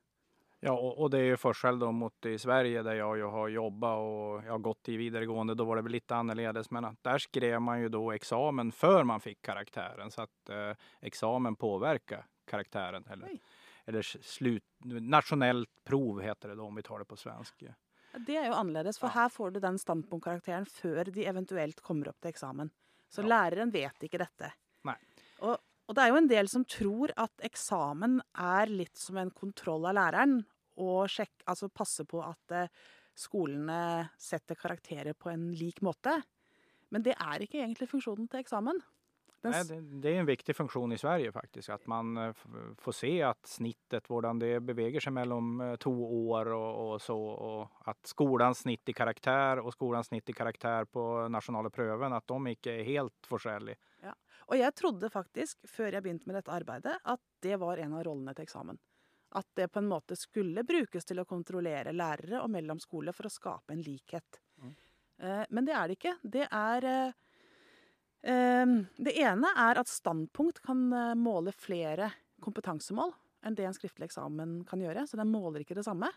Ja, 0.62 0.72
och, 0.72 1.02
och 1.02 1.10
det 1.10 1.18
är 1.18 1.24
ju 1.24 1.38
forskjell 1.38 1.80
då 1.80 1.92
mot 1.92 2.26
i 2.26 2.38
Sverige 2.40 2.84
där 2.84 2.94
jag 2.96 3.18
ju 3.18 3.24
har 3.24 3.48
jobbat 3.48 3.98
och 3.98 4.46
jag 4.46 4.52
har 4.52 4.58
gått 4.58 4.90
i 4.90 4.98
vidaregående. 4.98 5.56
Då 5.56 5.64
var 5.64 5.76
det 5.76 5.82
väl 5.82 5.92
lite 5.92 6.16
annorledes, 6.16 6.72
men 6.72 6.86
att 6.86 7.04
där 7.04 7.18
skrev 7.18 7.62
man 7.62 7.82
ju 7.82 7.90
då 7.90 8.12
examen 8.12 8.72
för 8.72 9.04
man 9.04 9.20
fick 9.22 9.42
karaktären 9.42 10.12
så 10.12 10.22
att 10.22 10.50
eh, 10.50 10.72
examen 11.02 11.56
påverkar 11.56 12.26
karaktären. 12.46 13.06
Eller, 13.10 13.28
Oj. 13.28 13.42
eller 13.86 14.02
slut, 14.02 14.64
nationellt 15.02 15.70
prov 15.84 16.22
heter 16.22 16.50
det 16.50 16.56
då 16.56 16.64
om 16.64 16.76
vi 16.76 16.82
tar 16.84 17.00
det 17.00 17.06
på 17.06 17.16
svenska. 17.16 17.74
Det 18.28 18.36
er 18.36 18.48
jo 18.48 18.54
annerledes, 18.54 18.98
for 19.00 19.08
Ja. 19.16 19.22
her 19.22 19.30
får 19.30 19.52
du 19.52 19.60
den 19.60 19.78
standpunktkarakteren 19.80 20.66
før 20.66 21.04
de 21.14 21.26
eventuelt 21.30 21.82
kommer 21.82 22.10
opp 22.10 22.20
til 22.22 22.30
eksamen. 22.30 22.70
Så 23.10 23.22
Ja. 23.22 23.28
læreren 23.28 23.72
vet 23.72 24.04
ikke 24.04 24.18
dette. 24.18 24.52
Nei. 24.84 24.96
Og, 25.40 25.58
og 25.90 25.96
det 25.98 26.04
er 26.04 26.12
jo 26.12 26.20
en 26.20 26.30
del 26.30 26.50
som 26.52 26.64
tror 26.70 27.10
at 27.18 27.48
eksamen 27.48 28.20
er 28.38 28.70
litt 28.70 29.00
som 29.02 29.18
en 29.18 29.32
kontroll 29.34 29.88
av 29.90 29.96
læreren, 29.98 30.38
og 30.80 31.10
sjekk, 31.10 31.42
altså 31.50 31.72
passe 31.74 32.06
på 32.08 32.22
at 32.24 32.54
eh, 32.56 32.70
skolene 33.18 34.06
setter 34.22 34.56
karakterer 34.56 35.18
på 35.18 35.32
en 35.34 35.50
lik 35.58 35.82
måte. 35.84 36.14
Men 36.94 37.04
det 37.06 37.18
er 37.18 37.42
ikke 37.44 37.60
egentlig 37.64 37.90
funksjonen 37.90 38.30
til 38.30 38.44
eksamen. 38.44 38.80
Den, 39.40 39.54
Nei, 39.56 39.64
det, 39.66 39.76
det 40.04 40.12
er 40.12 40.22
en 40.22 40.28
viktig 40.28 40.54
funksjon 40.56 40.94
i 40.94 41.00
Sverige 41.00 41.34
faktisk. 41.34 41.74
At 41.74 41.90
man 41.90 42.14
eh, 42.22 42.46
får 42.86 42.98
se 43.02 43.12
at 43.26 43.50
snittet, 43.50 44.08
hvordan 44.14 44.40
det 44.46 44.54
beveger 44.70 45.02
seg 45.04 45.18
mellom 45.18 45.58
to 45.82 45.94
år 46.36 46.54
og, 46.54 46.70
og 46.86 46.96
så, 47.02 47.18
Og 47.18 47.90
at 47.90 48.14
skolens 48.14 48.62
snitt 48.68 48.94
i 48.94 48.96
karakter 48.96 49.66
og 49.66 49.74
skolens 49.74 50.14
snitt 50.14 50.30
i 50.30 50.38
karakter 50.38 50.86
på 50.86 51.10
nasjonale 51.34 51.74
prøven, 51.74 52.14
at 52.14 52.30
de 52.30 52.56
ikke 52.60 52.78
er 52.78 52.92
helt 52.94 53.34
forskjellige. 53.34 53.82
Og 54.50 54.58
jeg 54.58 54.74
trodde 54.78 55.10
faktisk, 55.14 55.60
før 55.70 55.94
jeg 55.94 56.04
begynte 56.04 56.30
med 56.30 56.40
dette 56.40 56.54
arbeidet, 56.54 56.96
at 57.04 57.22
det 57.44 57.58
var 57.62 57.78
en 57.78 57.94
av 58.00 58.06
rollene 58.08 58.34
til 58.34 58.48
eksamen. 58.48 58.80
At 59.38 59.46
det 59.60 59.68
på 59.70 59.82
en 59.82 59.90
måte 59.92 60.18
skulle 60.18 60.64
brukes 60.66 61.06
til 61.06 61.22
å 61.22 61.28
kontrollere 61.30 61.94
lærere 61.94 62.42
og 62.42 62.50
mellom 62.50 62.80
skole 62.82 63.14
for 63.14 63.30
å 63.30 63.34
skape 63.34 63.76
en 63.76 63.84
likhet. 63.86 64.40
Mm. 64.58 64.72
Eh, 65.22 65.44
men 65.50 65.68
det 65.68 65.76
er 65.76 65.90
det 65.90 65.98
ikke. 66.00 66.16
Det 66.24 66.48
er 66.48 66.88
eh, 66.90 67.20
eh, 68.32 68.74
Det 68.98 69.16
ene 69.22 69.54
er 69.68 69.82
at 69.84 69.92
standpunkt 69.92 70.64
kan 70.66 70.82
måle 71.20 71.54
flere 71.54 72.10
kompetansemål 72.42 73.14
enn 73.46 73.56
det 73.56 73.68
en 73.68 73.76
skriftlig 73.76 74.10
eksamen 74.10 74.64
kan 74.68 74.82
gjøre. 74.82 75.06
Så 75.08 75.20
den 75.20 75.30
måler 75.32 75.62
ikke 75.64 75.78
det 75.78 75.86
samme. 75.86 76.10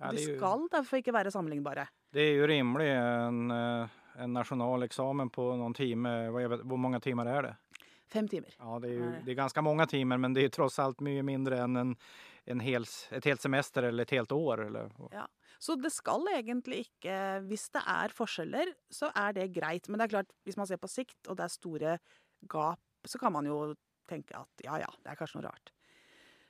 Ja, 0.00 0.14
De 0.14 0.22
skal 0.22 0.62
derfor 0.72 1.02
ikke 1.02 1.12
være 1.12 1.32
sammenlignbare. 1.34 1.90
det 2.14 2.22
er 2.22 2.38
jo 2.38 2.46
rimelig 2.48 2.86
en, 2.88 3.50
en 4.18 4.32
nasjonal 4.32 4.82
eksamen 4.86 5.30
på 5.30 5.50
noen 5.56 5.74
timer. 5.74 6.30
Hvor 6.30 6.40
mange 6.40 6.56
timer 6.56 6.70
hur 6.70 6.76
många 6.76 7.00
timmar 7.00 7.26
är 7.26 7.42
det? 7.42 7.56
Fem 8.10 8.28
timer. 8.28 8.54
Ja, 8.58 8.78
det 8.78 8.88
er, 8.88 8.94
ju, 8.94 9.10
det 9.24 9.30
er 9.32 9.38
ganske 9.38 9.62
mange 9.62 9.86
timer, 9.86 10.18
men 10.18 10.34
det 10.34 10.44
er 10.44 10.54
tross 10.54 10.80
alt 10.82 11.02
mye 11.04 11.22
mindre 11.22 11.60
enn 11.62 11.76
en, 11.78 11.92
en 12.50 12.62
hel, 12.64 12.86
et 13.14 13.28
helt 13.28 13.42
semester 13.42 13.86
eller 13.86 14.02
et 14.08 14.14
helt 14.16 14.32
år. 14.34 14.64
Eller, 14.66 14.90
Så 15.62 15.76
det 15.78 15.92
skal 15.94 16.26
egentlig 16.32 16.86
ikke 16.88 17.18
Hvis 17.46 17.68
det 17.70 17.84
er 17.86 18.14
forskjeller, 18.14 18.72
så 18.90 19.12
er 19.14 19.36
det 19.38 19.52
greit. 19.54 19.86
Men 19.88 20.00
det 20.00 20.08
er 20.08 20.14
klart, 20.16 20.34
hvis 20.44 20.58
man 20.58 20.66
ser 20.66 20.82
på 20.82 20.90
sikt, 20.90 21.20
og 21.28 21.38
det 21.38 21.46
er 21.46 21.54
store 21.54 21.98
gap, 22.50 22.82
så 23.06 23.18
kan 23.22 23.32
man 23.32 23.46
jo 23.46 23.76
tenke 24.10 24.34
at 24.34 24.66
ja 24.66 24.80
ja, 24.82 24.90
det 25.04 25.12
er 25.12 25.20
kanskje 25.20 25.38
noe 25.38 25.46
rart. 25.46 25.70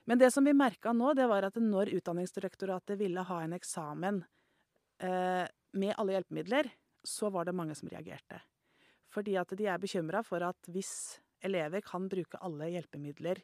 Men 0.09 0.17
det 0.17 0.31
som 0.33 0.45
vi 0.45 0.53
merka 0.57 0.95
nå, 0.97 1.13
det 1.13 1.27
var 1.29 1.45
at 1.45 1.61
når 1.61 1.93
Utdanningsdirektoratet 1.99 2.97
ville 2.99 3.21
ha 3.27 3.41
en 3.43 3.53
eksamen 3.53 4.23
eh, 5.03 5.45
med 5.77 5.93
alle 5.93 6.17
hjelpemidler, 6.17 6.71
så 7.03 7.31
var 7.33 7.47
det 7.47 7.55
mange 7.57 7.75
som 7.77 7.89
reagerte. 7.91 8.41
Fordi 9.11 9.35
at 9.39 9.51
de 9.57 9.67
er 9.67 9.81
bekymra 9.81 10.21
for 10.23 10.43
at 10.45 10.71
hvis 10.71 11.19
elever 11.43 11.83
kan 11.83 12.07
bruke 12.09 12.39
alle 12.41 12.69
hjelpemidler 12.71 13.41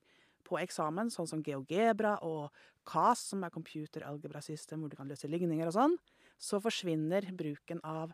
på 0.48 0.60
eksamen, 0.62 1.10
sånn 1.12 1.28
som 1.28 1.42
GeoGebra 1.44 2.18
og 2.24 2.54
CAS, 2.88 3.26
som 3.34 3.44
er 3.44 3.52
Computer 3.52 4.06
Algebra 4.08 4.42
System, 4.44 4.82
hvor 4.82 4.94
du 4.94 4.96
kan 5.00 5.10
løse 5.10 5.28
ligninger 5.28 5.68
og 5.68 5.76
sånn, 5.76 5.98
så 6.40 6.62
forsvinner 6.64 7.28
bruken 7.36 7.82
av 7.84 8.14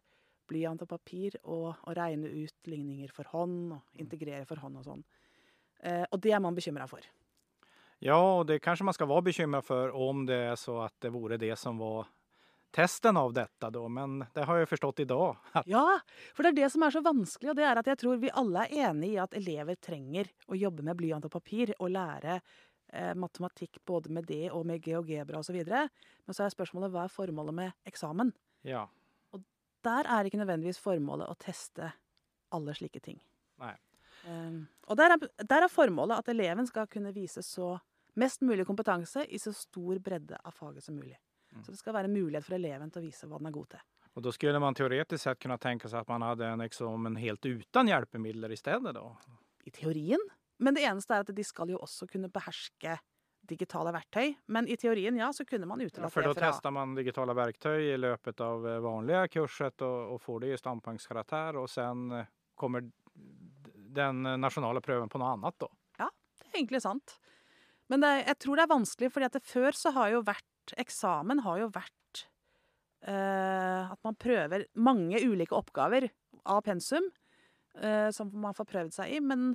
blyant 0.49 0.81
og 0.83 0.89
papir 0.89 1.37
og 1.43 1.75
å 1.87 1.95
regne 1.95 2.31
ut 2.31 2.69
ligninger 2.69 3.11
for 3.13 3.29
hånd 3.31 3.75
og 3.77 4.01
integrere 4.01 4.47
for 4.49 4.59
hånd 4.63 4.81
og 4.81 4.87
sånn. 4.87 5.03
Eh, 5.83 6.05
og 6.09 6.19
det 6.23 6.33
er 6.33 6.41
man 6.43 6.57
bekymra 6.57 6.87
for. 6.89 7.05
Ja, 8.03 8.17
og 8.17 8.47
det 8.49 8.59
kanskje 8.63 8.87
man 8.87 8.95
skal 8.95 9.07
være 9.11 9.29
bekymra 9.29 9.61
for 9.63 9.93
om 9.95 10.25
det 10.27 10.39
er 10.49 10.57
så 10.59 10.81
at 10.87 10.95
det 11.03 11.13
vore 11.13 11.39
det 11.39 11.53
som 11.59 11.79
var 11.79 12.09
testen 12.73 13.17
av 13.17 13.33
dette, 13.35 13.69
da. 13.69 13.83
Men 13.89 14.23
det 14.33 14.45
har 14.49 14.61
jeg 14.61 14.69
forstått 14.71 15.03
i 15.03 15.07
dag. 15.09 15.37
Ja, 15.69 15.85
for 16.33 16.45
det 16.45 16.53
er 16.53 16.59
det 16.63 16.69
som 16.73 16.85
er 16.85 16.95
så 16.95 17.03
vanskelig, 17.05 17.51
og 17.53 17.59
det 17.59 17.67
er 17.69 17.81
at 17.81 17.89
jeg 17.91 17.99
tror 18.01 18.19
vi 18.21 18.33
alle 18.33 18.65
er 18.65 18.89
enig 18.89 19.13
i 19.13 19.21
at 19.21 19.35
elever 19.37 19.77
trenger 19.77 20.31
å 20.49 20.57
jobbe 20.57 20.85
med 20.85 20.97
blyant 20.99 21.27
og 21.29 21.33
papir 21.33 21.75
og 21.77 21.93
lære 21.93 22.39
eh, 22.39 23.13
matematikk 23.19 23.81
både 23.85 24.13
med 24.13 24.27
det 24.29 24.49
og 24.51 24.65
med 24.69 24.83
geogebra 24.83 25.43
osv. 25.43 25.61
Men 25.63 26.37
så 26.37 26.47
er 26.47 26.55
spørsmålet 26.55 26.93
hva 26.93 27.05
er 27.05 27.13
formålet 27.13 27.59
med 27.61 27.89
eksamen? 27.89 28.33
Ja. 28.67 28.87
Der 29.83 30.07
er 30.07 30.25
ikke 30.25 30.39
nødvendigvis 30.39 30.79
formålet 30.79 31.27
å 31.27 31.39
teste 31.39 31.91
alle 32.55 32.75
slike 32.77 33.01
ting. 33.03 33.19
Nei. 33.61 33.73
Um, 34.23 34.63
og 34.87 34.95
der 34.95 35.15
er, 35.15 35.25
der 35.43 35.65
er 35.65 35.71
formålet 35.71 36.21
at 36.21 36.29
eleven 36.31 36.67
skal 36.69 36.87
kunne 36.87 37.11
vise 37.15 37.43
så 37.43 37.73
mest 38.19 38.43
mulig 38.45 38.65
kompetanse 38.67 39.25
i 39.27 39.39
så 39.41 39.51
stor 39.55 39.99
bredde 40.03 40.37
av 40.39 40.55
faget 40.55 40.85
som 40.85 40.95
mulig. 40.95 41.17
Så 41.61 41.71
det 41.71 41.79
skal 41.79 41.93
være 41.93 42.09
mulighet 42.11 42.45
for 42.47 42.57
eleven 42.57 42.89
til 42.91 43.03
å 43.03 43.05
vise 43.05 43.27
hva 43.29 43.37
den 43.37 43.49
er 43.51 43.55
god 43.55 43.69
til. 43.75 43.83
Og 44.13 44.25
da 44.25 44.31
skulle 44.33 44.59
man 44.61 44.75
teoretisk 44.77 45.23
sett 45.23 45.39
kunne 45.41 45.57
tenke 45.61 45.89
seg 45.89 46.03
at 46.03 46.09
man 46.11 46.21
hadde 46.25 46.45
en 46.45 46.61
eksamen 46.65 47.15
helt 47.21 47.45
uten 47.45 47.89
hjelpemidler 47.89 48.51
i 48.53 48.57
stedet, 48.59 48.93
da? 48.93 49.05
I 49.65 49.73
teorien. 49.73 50.21
Men 50.61 50.77
det 50.77 50.83
eneste 50.85 51.15
er 51.15 51.25
at 51.25 51.31
de 51.33 51.45
skal 51.45 51.71
jo 51.73 51.79
også 51.81 52.07
kunne 52.11 52.29
beherske 52.33 52.97
digitale 53.43 53.91
verktøy. 53.91 54.35
Men 54.53 54.67
i 54.71 54.77
teorien, 54.79 55.17
ja, 55.19 55.31
så 55.35 55.43
kunne 55.45 55.67
man 55.67 55.81
Ja, 55.81 55.89
utelatt 55.89 56.13
for 56.13 56.23
da 56.23 56.31
det 56.31 56.39
fra 56.39 56.51
tester 56.53 56.71
man 56.71 56.93
digitale 56.95 57.33
verktøy 57.35 57.89
i 57.89 57.97
løpet 57.99 58.39
av 58.45 58.67
eh, 58.69 58.79
vanlige 58.83 59.25
kurset 59.33 59.83
og, 59.83 60.13
og 60.13 60.21
får 60.23 60.45
det 60.45 60.53
i 60.53 60.59
standpunktskarakter, 60.61 61.59
og 61.59 61.67
sen 61.71 62.05
eh, 62.21 62.29
kommer 62.55 62.85
den 63.93 64.23
nasjonale 64.41 64.81
prøven 64.81 65.09
på 65.11 65.19
noe 65.21 65.33
annet, 65.35 65.57
da. 65.59 65.67
Ja, 66.05 66.07
Det 66.39 66.47
er 66.51 66.61
egentlig 66.61 66.81
sant. 66.85 67.17
Men 67.91 68.01
det, 68.01 68.13
jeg 68.29 68.39
tror 68.45 68.57
det 68.57 68.63
er 68.63 68.71
vanskelig, 68.71 69.11
fordi 69.11 69.27
at 69.27 69.35
det 69.37 69.43
før 69.45 69.75
så 69.77 69.91
har 69.97 70.13
jo 70.13 70.23
vært 70.25 70.47
Eksamen 70.77 71.43
har 71.43 71.59
jo 71.59 71.71
vært 71.73 72.23
eh, 73.07 73.91
at 73.91 73.99
man 74.05 74.15
prøver 74.15 74.65
mange 74.79 75.19
ulike 75.19 75.55
oppgaver 75.57 76.07
av 76.49 76.61
pensum 76.65 77.09
eh, 77.79 78.09
som 78.15 78.31
man 78.33 78.55
får 78.55 78.69
prøvd 78.71 78.95
seg 78.95 79.17
i. 79.17 79.19
Men, 79.23 79.51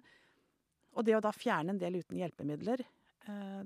og 0.95 1.07
det 1.07 1.17
å 1.17 1.23
da 1.25 1.33
fjerne 1.35 1.75
en 1.75 1.81
del 1.81 2.01
uten 2.01 2.21
hjelpemidler 2.21 2.85
eh, 2.85 3.65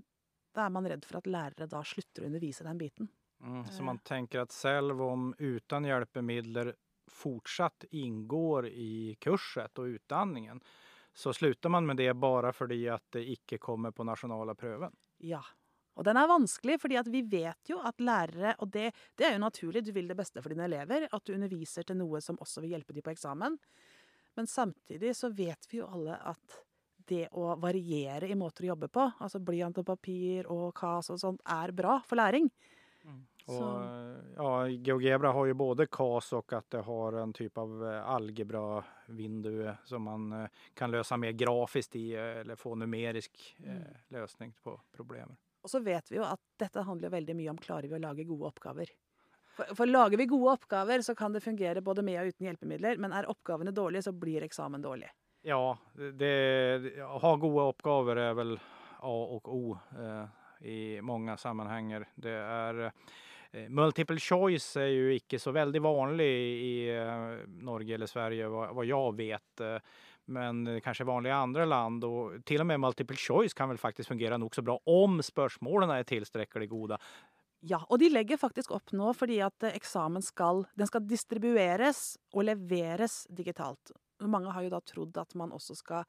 Da 0.52 0.66
er 0.66 0.72
man 0.75 0.87
redd 0.87 1.04
for 1.08 1.20
at 1.22 1.28
lærere 1.30 1.68
da 1.70 1.82
slutter 1.87 2.25
å 2.25 2.30
undervise 2.30 2.66
den 2.66 2.80
biten. 2.80 3.11
Mm, 3.42 3.64
så 3.66 3.80
Eh. 3.80 3.87
man 3.90 3.99
tenker 3.99 4.44
at 4.44 4.52
selv 4.52 5.00
om 5.02 5.34
uten 5.38 5.88
hjelpemidler 5.88 6.75
fortsatt 7.12 7.84
inngår 7.90 8.68
i 8.70 9.16
kurset 9.20 9.78
og 9.78 9.96
utdanningen, 9.99 10.61
så 11.12 11.32
slutter 11.32 11.68
man 11.68 11.87
med 11.87 11.96
det 11.96 12.12
bare 12.14 12.52
fordi 12.52 12.87
at 12.88 13.04
det 13.12 13.25
ikke 13.34 13.58
kommer 13.58 13.90
på 13.92 14.04
nasjonale 14.04 14.54
prøven. 14.54 14.94
Ja. 15.18 15.42
Og 15.96 16.06
den 16.08 16.16
er 16.16 16.30
vanskelig, 16.30 16.78
fordi 16.80 17.00
vi 17.12 17.22
vet 17.28 17.68
jo 17.68 17.78
at 17.84 18.00
lærere 18.00 18.54
Og 18.64 18.70
det, 18.72 18.92
det 19.18 19.26
er 19.26 19.34
jo 19.37 19.42
naturlig, 19.44 19.84
du 19.84 19.92
vil 19.92 20.08
det 20.08 20.16
beste 20.16 20.40
for 20.42 20.49
dine 20.54 20.64
elever. 20.64 21.08
At 21.12 21.25
du 21.26 21.34
underviser 21.34 21.84
til 21.84 21.99
noe 22.00 22.20
som 22.25 22.38
også 22.40 22.62
vil 22.64 22.76
hjelpe 22.76 22.94
dem 22.96 23.04
på 23.04 23.12
eksamen. 23.12 23.58
Men 24.37 24.46
samtidig 24.49 25.12
så 25.16 25.28
vet 25.28 25.66
vi 25.70 25.82
jo 25.82 25.88
alle 25.92 26.16
at 26.16 26.62
det 27.11 27.26
å 27.37 27.56
variere 27.61 28.28
i 28.30 28.37
måter 28.38 28.64
å 28.64 28.72
jobbe 28.72 28.88
på, 28.88 29.08
altså 29.20 29.40
blyant 29.42 29.80
og 29.82 29.87
papir 29.88 30.46
og 30.52 30.70
KAS 30.78 31.11
og 31.11 31.18
sånt, 31.20 31.42
er 31.50 31.72
bra 31.76 31.99
for 32.06 32.16
læring. 32.20 32.46
Og 33.50 34.37
ja, 34.37 34.50
GeoGebra 34.87 35.32
har 35.34 35.49
jo 35.50 35.56
både 35.58 35.88
KAS 35.90 36.30
og 36.38 36.54
at 36.54 36.68
det 36.70 36.84
har 36.87 37.16
en 37.18 37.32
type 37.34 37.58
av 37.58 37.72
eh, 37.88 38.11
algebra-vindu 38.14 39.56
som 39.90 40.06
man 40.06 40.28
eh, 40.44 40.61
kan 40.78 40.94
løse 40.94 41.18
mer 41.18 41.34
grafisk 41.34 41.99
i, 41.99 42.12
eh, 42.14 42.38
eller 42.44 42.61
få 42.61 42.76
numerisk 42.78 43.42
eh, 43.64 43.72
Mm. 43.82 43.99
løsning 44.14 44.54
på 44.62 44.76
problemer. 44.94 45.34
Og 45.62 45.71
så 45.71 45.81
vet 45.83 46.11
vi 46.11 46.19
jo 46.19 46.26
at 46.26 46.40
dette 46.61 46.83
handler 46.87 47.12
veldig 47.14 47.37
mye 47.38 47.54
om 47.54 47.61
klarer 47.61 47.88
vi 47.88 47.97
å 47.97 48.02
lage 48.02 48.26
gode 48.26 48.50
oppgaver. 48.50 48.90
For, 49.57 49.75
for 49.76 49.90
lager 49.90 50.19
vi 50.19 50.26
gode 50.26 50.57
oppgaver, 50.57 51.02
så 51.04 51.14
kan 51.14 51.33
det 51.33 51.45
fungere 51.45 51.83
både 51.85 52.02
med 52.02 52.21
og 52.23 52.33
uten 52.33 52.49
hjelpemidler. 52.49 53.00
Men 53.02 53.14
er 53.14 53.28
oppgavene 53.31 53.75
dårlige, 53.75 54.07
så 54.09 54.14
blir 54.16 54.47
eksamen 54.47 54.83
dårlig. 54.83 55.11
Ja, 55.47 55.76
det, 55.95 56.33
å 57.02 57.19
ha 57.23 57.33
gode 57.42 57.66
oppgaver 57.75 58.21
er 58.28 58.38
vel 58.38 58.54
A 59.02 59.12
og 59.37 59.49
O 59.50 59.75
eh, 59.99 60.25
i 60.71 60.81
mange 61.02 61.35
sammenhenger. 61.38 62.07
Det 62.14 62.37
er 62.38 62.83
eh, 62.87 63.12
Multiple 63.52 64.16
choice 64.21 64.80
er 64.80 64.94
jo 64.94 65.11
ikke 65.12 65.37
så 65.40 65.52
veldig 65.52 65.82
vanlig 65.85 66.30
i 66.64 66.73
eh, 66.88 67.42
Norge 67.66 67.99
eller 67.99 68.09
Sverige, 68.09 68.49
hva, 68.49 68.87
jeg 68.88 69.12
vet. 69.18 69.61
Eh, 69.61 70.00
men 70.32 70.62
kanskje 70.80 71.04
vanlig 71.04 71.32
i 71.32 71.37
andre 71.37 71.66
land. 71.68 72.06
Og 72.09 72.40
til 72.49 72.62
og 72.62 72.71
med 72.71 72.80
multiple 72.80 73.18
choice 73.18 73.56
kan 73.56 73.68
vel 73.68 73.80
faktisk 73.80 74.14
fungere 74.14 74.38
nokså 74.40 74.64
bra 74.64 74.78
om 74.88 75.21
spørsmålene 75.21 75.99
er 76.00 76.09
tilstrekkelig 76.09 76.71
gode. 76.71 76.99
Ja, 77.62 77.78
og 77.88 78.00
de 78.02 78.09
legger 78.11 78.40
faktisk 78.40 78.73
opp 78.75 78.90
nå 78.97 79.12
fordi 79.14 79.38
at 79.44 79.68
eh, 79.68 79.76
eksamen 79.78 80.25
skal, 80.25 80.64
skal 80.88 81.04
distribueres 81.06 82.16
og 82.35 82.49
leveres 82.49 83.23
digitalt. 83.30 83.92
Mange 84.23 84.54
har 84.54 84.64
jo 84.64 84.73
da 84.73 84.80
trodd 84.87 85.18
at 85.21 85.37
man 85.38 85.52
også 85.54 85.76
skal 85.78 86.06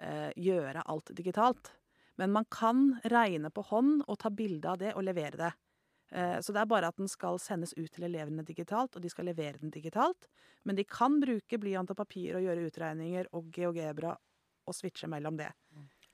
eh, 0.00 0.30
gjøre 0.40 0.86
alt 0.88 1.12
digitalt. 1.14 1.74
Men 2.18 2.32
man 2.34 2.48
kan 2.50 2.96
regne 3.08 3.52
på 3.54 3.68
hånd 3.68 4.00
og 4.06 4.18
ta 4.20 4.32
bilde 4.34 4.72
av 4.72 4.80
det 4.80 4.94
og 4.96 5.06
levere 5.06 5.38
det. 5.44 5.52
Eh, 6.10 6.38
så 6.42 6.54
det 6.54 6.62
er 6.62 6.70
bare 6.70 6.90
at 6.90 6.98
den 6.98 7.10
skal 7.10 7.38
sendes 7.42 7.72
ut 7.78 7.90
til 7.94 8.06
elevene 8.08 8.44
digitalt, 8.46 8.96
og 8.96 9.04
de 9.04 9.12
skal 9.12 9.30
levere 9.30 9.60
den 9.60 9.72
digitalt. 9.74 10.28
Men 10.66 10.78
de 10.78 10.84
kan 10.84 11.20
bruke 11.22 11.60
blyant 11.62 11.92
og 11.92 11.98
papir 12.00 12.36
og 12.38 12.44
gjøre 12.44 12.66
utregninger 12.68 13.30
og 13.36 13.48
GeoGebra 13.54 14.12
og 14.70 14.76
switche 14.76 15.08
mellom 15.10 15.38
det. 15.40 15.50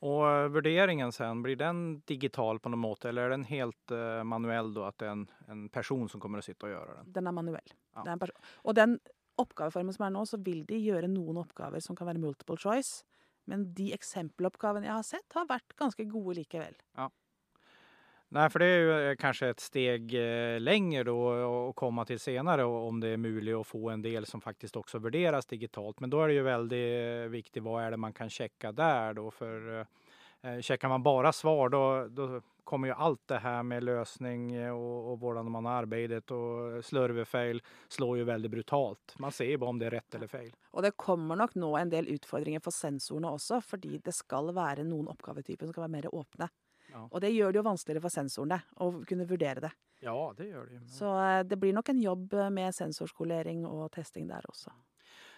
Og 0.05 0.23
eh, 0.29 0.47
vurderingen 0.53 1.13
sen, 1.15 1.43
blir 1.43 1.59
den 1.61 2.01
digital 2.09 2.61
på 2.61 2.73
noen 2.73 2.85
måte, 2.85 3.11
eller 3.11 3.29
er 3.29 3.37
den 3.39 3.49
helt 3.49 3.95
eh, 3.95 4.23
manuell 4.29 4.75
da, 4.77 4.91
at 4.91 5.01
det 5.01 5.09
er 5.09 5.15
en, 5.17 5.27
en 5.53 5.69
person 5.73 6.09
som 6.13 6.23
kommer 6.23 6.43
å 6.43 6.47
sitte 6.47 6.69
og 6.69 6.75
gjøre 6.75 6.99
den? 7.01 7.13
Den 7.17 7.31
er 7.31 7.37
manuell. 7.37 7.77
Ja. 7.97 8.05
Det 8.05 8.11
er 8.13 8.17
en 8.17 8.43
og 8.67 8.77
den 8.77 8.99
oppgaveformen 9.41 9.93
som 9.93 10.07
er 10.07 10.15
nå, 10.15 10.25
så 10.29 10.39
vil 10.41 10.65
de 10.69 10.79
gjøre 10.81 11.09
noen 11.13 11.41
oppgaver 11.43 11.83
som 11.85 11.97
kan 11.97 12.09
være 12.09 12.21
multiple 12.23 12.57
choice. 12.61 13.05
Men 13.47 13.69
de 13.77 13.93
eksempeloppgavene 13.95 14.89
jeg 14.89 14.97
har 14.97 15.07
sett, 15.07 15.27
har 15.37 15.49
vært 15.49 15.77
ganske 15.79 16.07
gode 16.11 16.39
likevel. 16.41 16.75
Nej, 18.29 18.51
för 18.51 18.59
det 18.59 18.67
är 18.67 18.79
ju 18.79 19.17
kanskje 19.17 19.17
kanske 19.17 19.49
ett 19.49 19.61
steg 19.61 20.13
lenger 20.13 20.61
längre 20.61 21.05
då 21.05 21.69
att 21.69 21.77
komma 21.77 22.05
till 22.05 22.21
senare 22.21 22.65
om 22.65 23.01
det 23.01 23.09
är 23.09 23.17
möjligt 23.17 23.55
att 23.55 23.67
få 23.67 23.91
en 23.91 24.03
del 24.03 24.27
som 24.27 24.41
faktiskt 24.41 24.77
också 24.77 24.99
värderas 24.99 25.47
digitalt. 25.47 26.01
Men 26.01 26.11
då 26.11 26.23
är 26.23 26.29
det 26.29 26.35
ju 26.35 26.43
väldigt 26.43 27.31
viktig 27.31 27.47
viktigt 27.57 27.63
vad 27.63 27.85
är 27.85 27.91
det 27.91 27.97
man 27.97 28.13
kan 28.13 28.31
checka 28.31 28.73
där 28.73 29.15
då 29.15 29.33
eh, 29.41 30.53
eh, 30.53 30.61
checkar 30.61 30.89
man 30.89 31.03
bara 31.03 31.33
svar 31.33 31.69
då 31.69 32.41
kommer 32.65 32.89
ju 32.89 32.95
allt 32.95 33.29
det 33.29 33.39
här 33.39 33.63
med 33.63 33.85
løsning 33.85 34.71
og, 34.73 35.13
och 35.13 35.19
hvordan 35.19 35.51
man 35.51 35.65
har 35.65 35.83
arbeidet 35.83 36.31
og 36.31 36.85
slurvefeil 36.85 37.63
slår 37.89 38.19
jo 38.19 38.25
veldig 38.25 38.51
brutalt. 38.51 39.15
Man 39.19 39.33
ser 39.33 39.53
jo 39.53 39.59
bare 39.59 39.71
om 39.71 39.79
det 39.79 39.87
er 39.87 39.91
rett 39.91 40.15
eller 40.15 40.27
feil. 40.27 40.51
Og 40.73 40.83
det 40.83 40.97
kommer 40.97 41.37
nok 41.37 41.55
nå 41.55 41.77
en 41.77 41.91
del 41.91 42.09
utfordringer 42.09 42.61
for 42.61 42.75
sensorene 42.75 43.31
også, 43.31 43.61
fordi 43.63 44.01
det 44.03 44.15
skal 44.15 44.51
være 44.55 44.85
noen 44.85 45.07
oppgavetyper 45.15 45.67
som 45.67 45.73
skal 45.77 45.87
være 45.87 45.95
mer 45.95 46.11
åpne. 46.11 46.51
Ja. 46.97 47.05
Og 47.11 47.21
det 47.21 47.35
gjør 47.35 47.53
det 47.53 47.61
jo 47.61 47.67
vanskeligere 47.67 48.07
for 48.07 48.15
sensorene 48.15 48.63
å 48.81 48.91
kunne 49.05 49.29
vurdere 49.29 49.69
det. 49.69 49.73
Ja, 50.01 50.17
det 50.37 50.49
gjør 50.49 50.67
det 50.67 50.79
ju. 50.79 50.83
Så 50.89 51.13
eh, 51.21 51.43
det 51.45 51.61
blir 51.61 51.77
nok 51.77 51.93
en 51.93 52.01
jobb 52.01 52.35
eh, 52.35 52.51
med 52.51 52.75
sensorskolering 52.75 53.65
og 53.69 53.91
testing 53.93 54.29
der 54.31 54.49
også. 54.49 54.73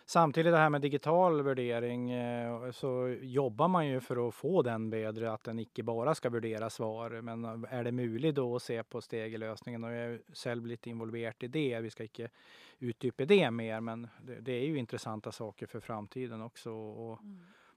Samtidig 0.09 0.53
det 0.55 0.61
her 0.63 0.71
med 0.73 0.81
digital 0.81 1.43
värdering 1.45 2.11
eh, 2.15 2.71
så 2.73 2.93
jobber 3.23 3.69
man 3.69 3.89
jo 3.89 3.99
for 4.01 4.23
å 4.23 4.29
få 4.33 4.63
den 4.65 4.87
bedre, 4.91 5.35
at 5.35 5.51
den 5.51 5.65
ikke 5.67 5.85
bare 5.85 6.15
skal 6.17 6.33
vurdere 6.39 6.71
svar. 6.73 7.19
Men 7.27 7.67
er 7.69 7.91
det 7.91 7.93
mulig 7.93 8.33
da 8.39 8.47
å 8.47 8.63
se 8.63 8.79
på 8.83 9.03
steg 9.05 9.35
i 9.35 9.43
løsningen? 9.43 9.85
Och 9.85 9.93
jag 9.93 10.07
är 10.15 10.21
själv 10.33 10.67
lite 10.67 10.91
involverad 10.91 11.45
i 11.45 11.53
det. 11.59 11.81
Vi 11.81 11.91
skal 11.91 12.09
ikke 12.09 12.31
utdype 12.79 13.27
det 13.27 13.51
mer, 13.51 13.81
men 13.81 14.09
det, 14.23 14.55
er 14.55 14.65
jo 14.65 14.79
interessante 14.79 14.79
intressanta 14.81 15.33
saker 15.33 15.67
for 15.67 15.81
framtiden 15.81 16.43
også. 16.43 16.71
Och 16.73 17.19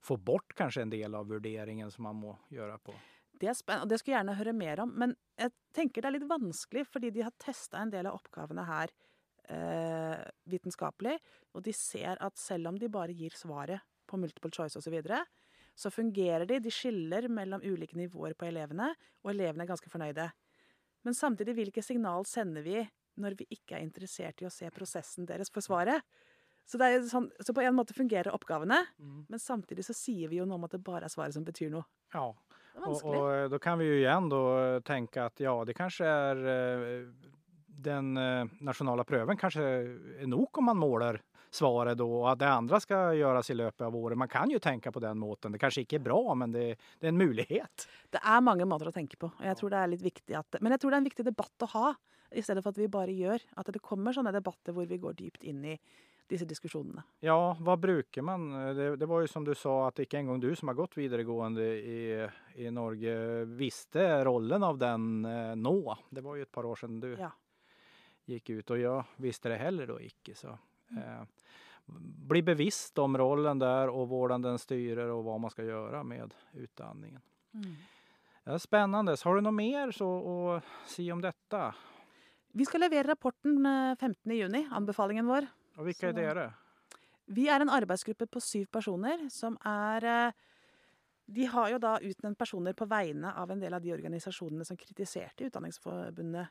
få 0.02 0.16
bort 0.16 0.54
kanskje 0.54 0.82
en 0.82 0.90
del 0.90 1.14
av 1.14 1.28
vurderingen 1.28 1.90
som 1.90 2.04
man 2.04 2.16
må 2.16 2.36
gjøre 2.50 2.78
på. 2.78 2.94
Det 3.42 3.48
er 3.50 3.56
spennende, 3.58 3.88
og 3.88 3.90
det 3.90 3.98
skulle 3.98 4.14
jeg 4.14 4.20
gjerne 4.22 4.38
høre 4.38 4.54
mer 4.54 4.82
om. 4.84 4.92
Men 5.02 5.14
jeg 5.40 5.50
tenker 5.74 6.04
det 6.04 6.10
er 6.12 6.16
litt 6.20 6.28
vanskelig, 6.30 6.84
fordi 6.86 7.10
de 7.14 7.24
har 7.26 7.34
testa 7.42 7.80
en 7.82 7.90
del 7.90 8.06
av 8.06 8.20
oppgavene 8.20 8.66
her 8.68 8.92
eh, 9.50 10.20
vitenskapelig. 10.52 11.16
Og 11.56 11.64
de 11.66 11.74
ser 11.74 12.20
at 12.22 12.38
selv 12.38 12.70
om 12.70 12.78
de 12.78 12.90
bare 12.92 13.16
gir 13.16 13.34
svaret 13.36 13.82
på 14.06 14.20
multiple 14.20 14.52
choice 14.54 14.78
osv., 14.78 14.86
så, 14.86 14.94
videre, 14.94 15.22
så 15.74 15.90
fungerer 15.90 16.46
de. 16.46 16.60
De 16.62 16.70
skiller 16.72 17.26
mellom 17.32 17.64
ulike 17.64 17.98
nivåer 17.98 18.36
på 18.38 18.46
elevene, 18.46 18.92
og 19.24 19.34
elevene 19.34 19.66
er 19.66 19.72
ganske 19.72 19.90
fornøyde. 19.90 20.28
Men 21.02 21.18
samtidig, 21.18 21.56
hvilke 21.58 21.82
signal 21.82 22.26
sender 22.30 22.62
vi 22.62 22.78
når 23.20 23.34
vi 23.40 23.48
ikke 23.58 23.76
er 23.76 23.82
interessert 23.84 24.40
i 24.40 24.46
å 24.46 24.52
se 24.52 24.70
prosessen 24.72 25.26
deres 25.28 25.50
for 25.52 25.64
svaret? 25.64 26.04
Så, 26.68 26.78
det 26.78 26.92
sånn, 27.10 27.26
så 27.42 27.50
på 27.56 27.64
en 27.64 27.74
måte 27.74 27.96
fungerer 27.96 28.30
oppgavene, 28.30 28.78
Mm. 29.02 29.24
men 29.28 29.40
samtidig 29.42 29.82
så 29.82 29.96
sier 29.98 30.30
vi 30.30 30.38
jo 30.38 30.44
noe 30.46 30.60
om 30.60 30.64
at 30.68 30.76
det 30.76 30.84
bare 30.86 31.08
er 31.08 31.12
svaret 31.12 31.34
som 31.34 31.42
betyr 31.44 31.72
noe. 31.74 31.82
Ja, 32.14 32.28
Det 32.72 32.78
er 32.78 32.82
och, 32.82 32.86
vanskelig. 32.86 33.20
och 33.20 33.34
eh, 33.34 33.48
då 33.48 33.58
kan 33.58 33.78
vi 33.78 33.84
ju 33.84 33.98
igen 33.98 34.28
då 34.28 34.80
tänka 34.80 35.24
att 35.24 35.40
ja, 35.40 35.64
det 35.64 35.74
kanske 35.74 36.04
är 36.04 36.36
eh, 36.36 37.06
den 37.66 38.14
nasjonale 38.14 38.48
nationella 38.60 39.04
pröven 39.04 39.36
kanske 39.36 39.62
är 39.62 40.26
nog 40.26 40.58
om 40.58 40.64
man 40.64 40.76
målar 40.76 41.22
svaret 41.50 41.98
då 41.98 42.20
och 42.20 42.32
att 42.32 42.38
det 42.38 42.48
andra 42.48 42.80
ska 42.80 43.14
göras 43.14 43.50
i 43.50 43.54
löpet 43.54 43.80
av 43.80 43.96
året. 43.96 44.18
Man 44.18 44.28
kan 44.28 44.50
ju 44.50 44.58
tänka 44.58 44.92
på 44.92 45.00
den 45.00 45.18
måten. 45.18 45.52
Det 45.52 45.58
kanske 45.58 45.80
inte 45.80 45.96
är 45.96 46.00
bra, 46.00 46.34
men 46.34 46.52
det, 46.52 46.76
det 46.98 47.06
är 47.06 47.08
en 47.08 47.16
mulighet. 47.16 47.88
Det 48.10 48.20
er 48.24 48.40
mange 48.40 48.64
måter 48.64 48.88
å 48.88 48.94
tenke 48.94 49.16
på, 49.16 49.28
og 49.28 49.44
jeg 49.44 49.58
tror 49.58 49.74
det 49.74 49.82
er 49.82 49.92
litt 49.92 50.04
viktig 50.04 50.38
at 50.38 50.60
Men 50.60 50.72
jeg 50.72 50.80
tror 50.80 50.90
det 50.90 50.96
er 50.96 51.02
en 51.04 51.10
viktig 51.10 51.26
debatt 51.26 51.66
å 51.66 51.70
ha, 51.74 51.92
i 52.32 52.42
stedet 52.42 52.64
for 52.64 52.72
at 52.72 52.80
vi 52.80 52.88
bare 52.88 53.12
gjør. 53.12 53.44
At 53.60 53.68
det 53.72 53.84
kommer 53.84 54.16
sånne 54.16 54.32
debatter 54.32 54.72
hvor 54.72 54.88
vi 54.88 55.00
går 55.02 55.18
dypt 55.18 55.44
inn 55.44 55.64
i 55.64 55.76
disse 56.32 56.46
diskusjonene. 56.48 57.02
Ja, 57.24 57.36
hva 57.60 57.74
bruker 57.80 58.24
man? 58.26 58.48
Det, 58.76 58.88
det 59.00 59.08
var 59.10 59.22
jo 59.24 59.30
som 59.30 59.44
du 59.46 59.52
sa 59.58 59.74
at 59.90 60.00
ikke 60.02 60.18
en 60.22 60.32
gång 60.32 60.40
du 60.42 60.50
som 60.58 60.70
har 60.72 60.78
gått 60.78 60.96
videregående 60.98 61.66
i, 61.78 62.00
i 62.64 62.70
Norge 62.74 63.14
visste 63.58 64.06
rollen 64.26 64.64
av 64.66 64.80
den 64.80 65.24
eh, 65.28 65.52
nå. 65.60 65.76
Det 66.10 66.24
var 66.24 66.40
jo 66.40 66.46
et 66.48 66.52
par 66.54 66.68
år 66.68 66.80
siden 66.82 66.98
du 67.04 67.10
Ja. 67.20 67.30
gikk 68.30 68.50
ut 68.58 68.70
og 68.74 68.80
jeg 68.82 69.22
visste 69.22 69.50
det 69.52 69.60
heller 69.62 69.92
da 69.92 70.00
ikke. 70.02 70.34
Så, 70.38 70.56
eh, 70.96 71.22
bli 72.32 72.42
bevisst 72.46 72.98
om 73.02 73.16
rollen 73.18 73.58
der 73.60 73.90
og 73.90 74.06
hvordan 74.12 74.44
den 74.44 74.58
styrer 74.62 75.10
og 75.12 75.24
hva 75.26 75.38
man 75.42 75.50
skal 75.52 75.66
gjøre 75.66 76.04
med 76.06 76.34
utandningen. 76.54 77.20
Ja, 78.46 78.54
er 78.54 78.62
spennende. 78.62 79.16
har 79.22 79.34
du 79.36 79.42
noe 79.44 79.54
mer 79.54 79.90
så 79.94 80.06
å 80.06 80.36
si 80.88 81.10
om 81.12 81.20
dette? 81.22 81.64
Vi 82.54 82.64
skal 82.68 82.82
levere 82.84 83.10
rapporten 83.14 83.58
eh, 83.66 83.94
15. 83.96 84.32
juni, 84.36 84.66
anbefalingen 84.70 85.26
vår. 85.28 85.46
Och 85.76 85.84
hvilke 85.86 86.08
er 86.10 86.16
dere? 86.16 86.46
Vi 87.32 87.46
er 87.48 87.62
en 87.62 87.70
arbeidsgruppe 87.72 88.26
på 88.28 88.40
syv 88.42 88.66
personer 88.72 89.28
som 89.32 89.56
er 89.64 90.04
eh, 90.04 90.32
De 91.32 91.44
har 91.46 91.70
jo 91.70 91.78
da 91.78 91.94
utnevnt 92.02 92.36
personer 92.38 92.74
på 92.76 92.84
vegne 92.90 93.30
av 93.38 93.50
en 93.50 93.60
del 93.62 93.72
av 93.74 93.80
de 93.80 93.92
organisasjonene 93.94 94.64
som 94.68 94.76
kritiserte 94.76 95.46
Utdanningsforbundet 95.46 96.48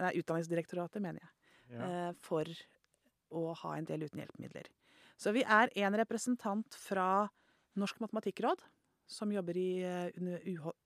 Nei, 0.00 0.12
Utdanningsdirektoratet, 0.18 1.02
mener 1.02 1.20
jeg. 1.20 1.30
Ja. 1.76 1.84
eh, 2.08 2.12
for 2.20 2.48
å 3.30 3.52
ha 3.54 3.76
en 3.76 3.84
del 3.86 4.02
uten 4.02 4.18
hjelpemidler. 4.20 4.66
Så 5.16 5.30
vi 5.32 5.44
er 5.46 5.70
en 5.76 5.94
representant 5.94 6.74
fra 6.74 7.28
Norsk 7.78 8.00
matematikkråd, 8.02 8.58
som 9.06 9.30
jobber 9.30 9.56
i 9.56 9.82
eh, 9.86 10.10
uni- 10.18 10.40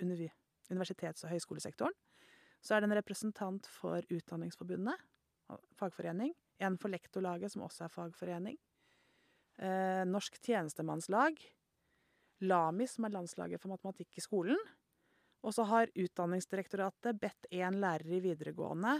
univ- 0.04 0.30
universitets- 0.70 1.24
og 1.24 1.30
høyskolesektoren. 1.32 1.96
Så 2.60 2.74
er 2.76 2.80
det 2.80 2.90
en 2.90 2.96
representant 2.98 3.66
for 3.66 4.04
Utdanningsforbundet, 4.12 5.00
og 5.48 5.60
fagforening. 5.80 6.34
En 6.64 6.78
for 6.80 6.92
Lektorlaget, 6.92 7.52
som 7.54 7.64
også 7.66 7.86
er 7.86 7.92
fagforening. 7.94 8.58
Eh, 9.58 10.02
Norsk 10.08 10.40
tjenestemannslag. 10.42 11.38
LAMI, 12.40 12.86
som 12.86 13.06
er 13.06 13.14
landslaget 13.14 13.62
for 13.62 13.74
matematikk 13.74 14.18
i 14.18 14.24
skolen. 14.24 14.58
Og 15.46 15.54
så 15.54 15.66
har 15.70 15.92
Utdanningsdirektoratet 15.94 17.18
bedt 17.20 17.48
én 17.54 17.78
lærer 17.82 18.18
i 18.18 18.22
videregående 18.22 18.96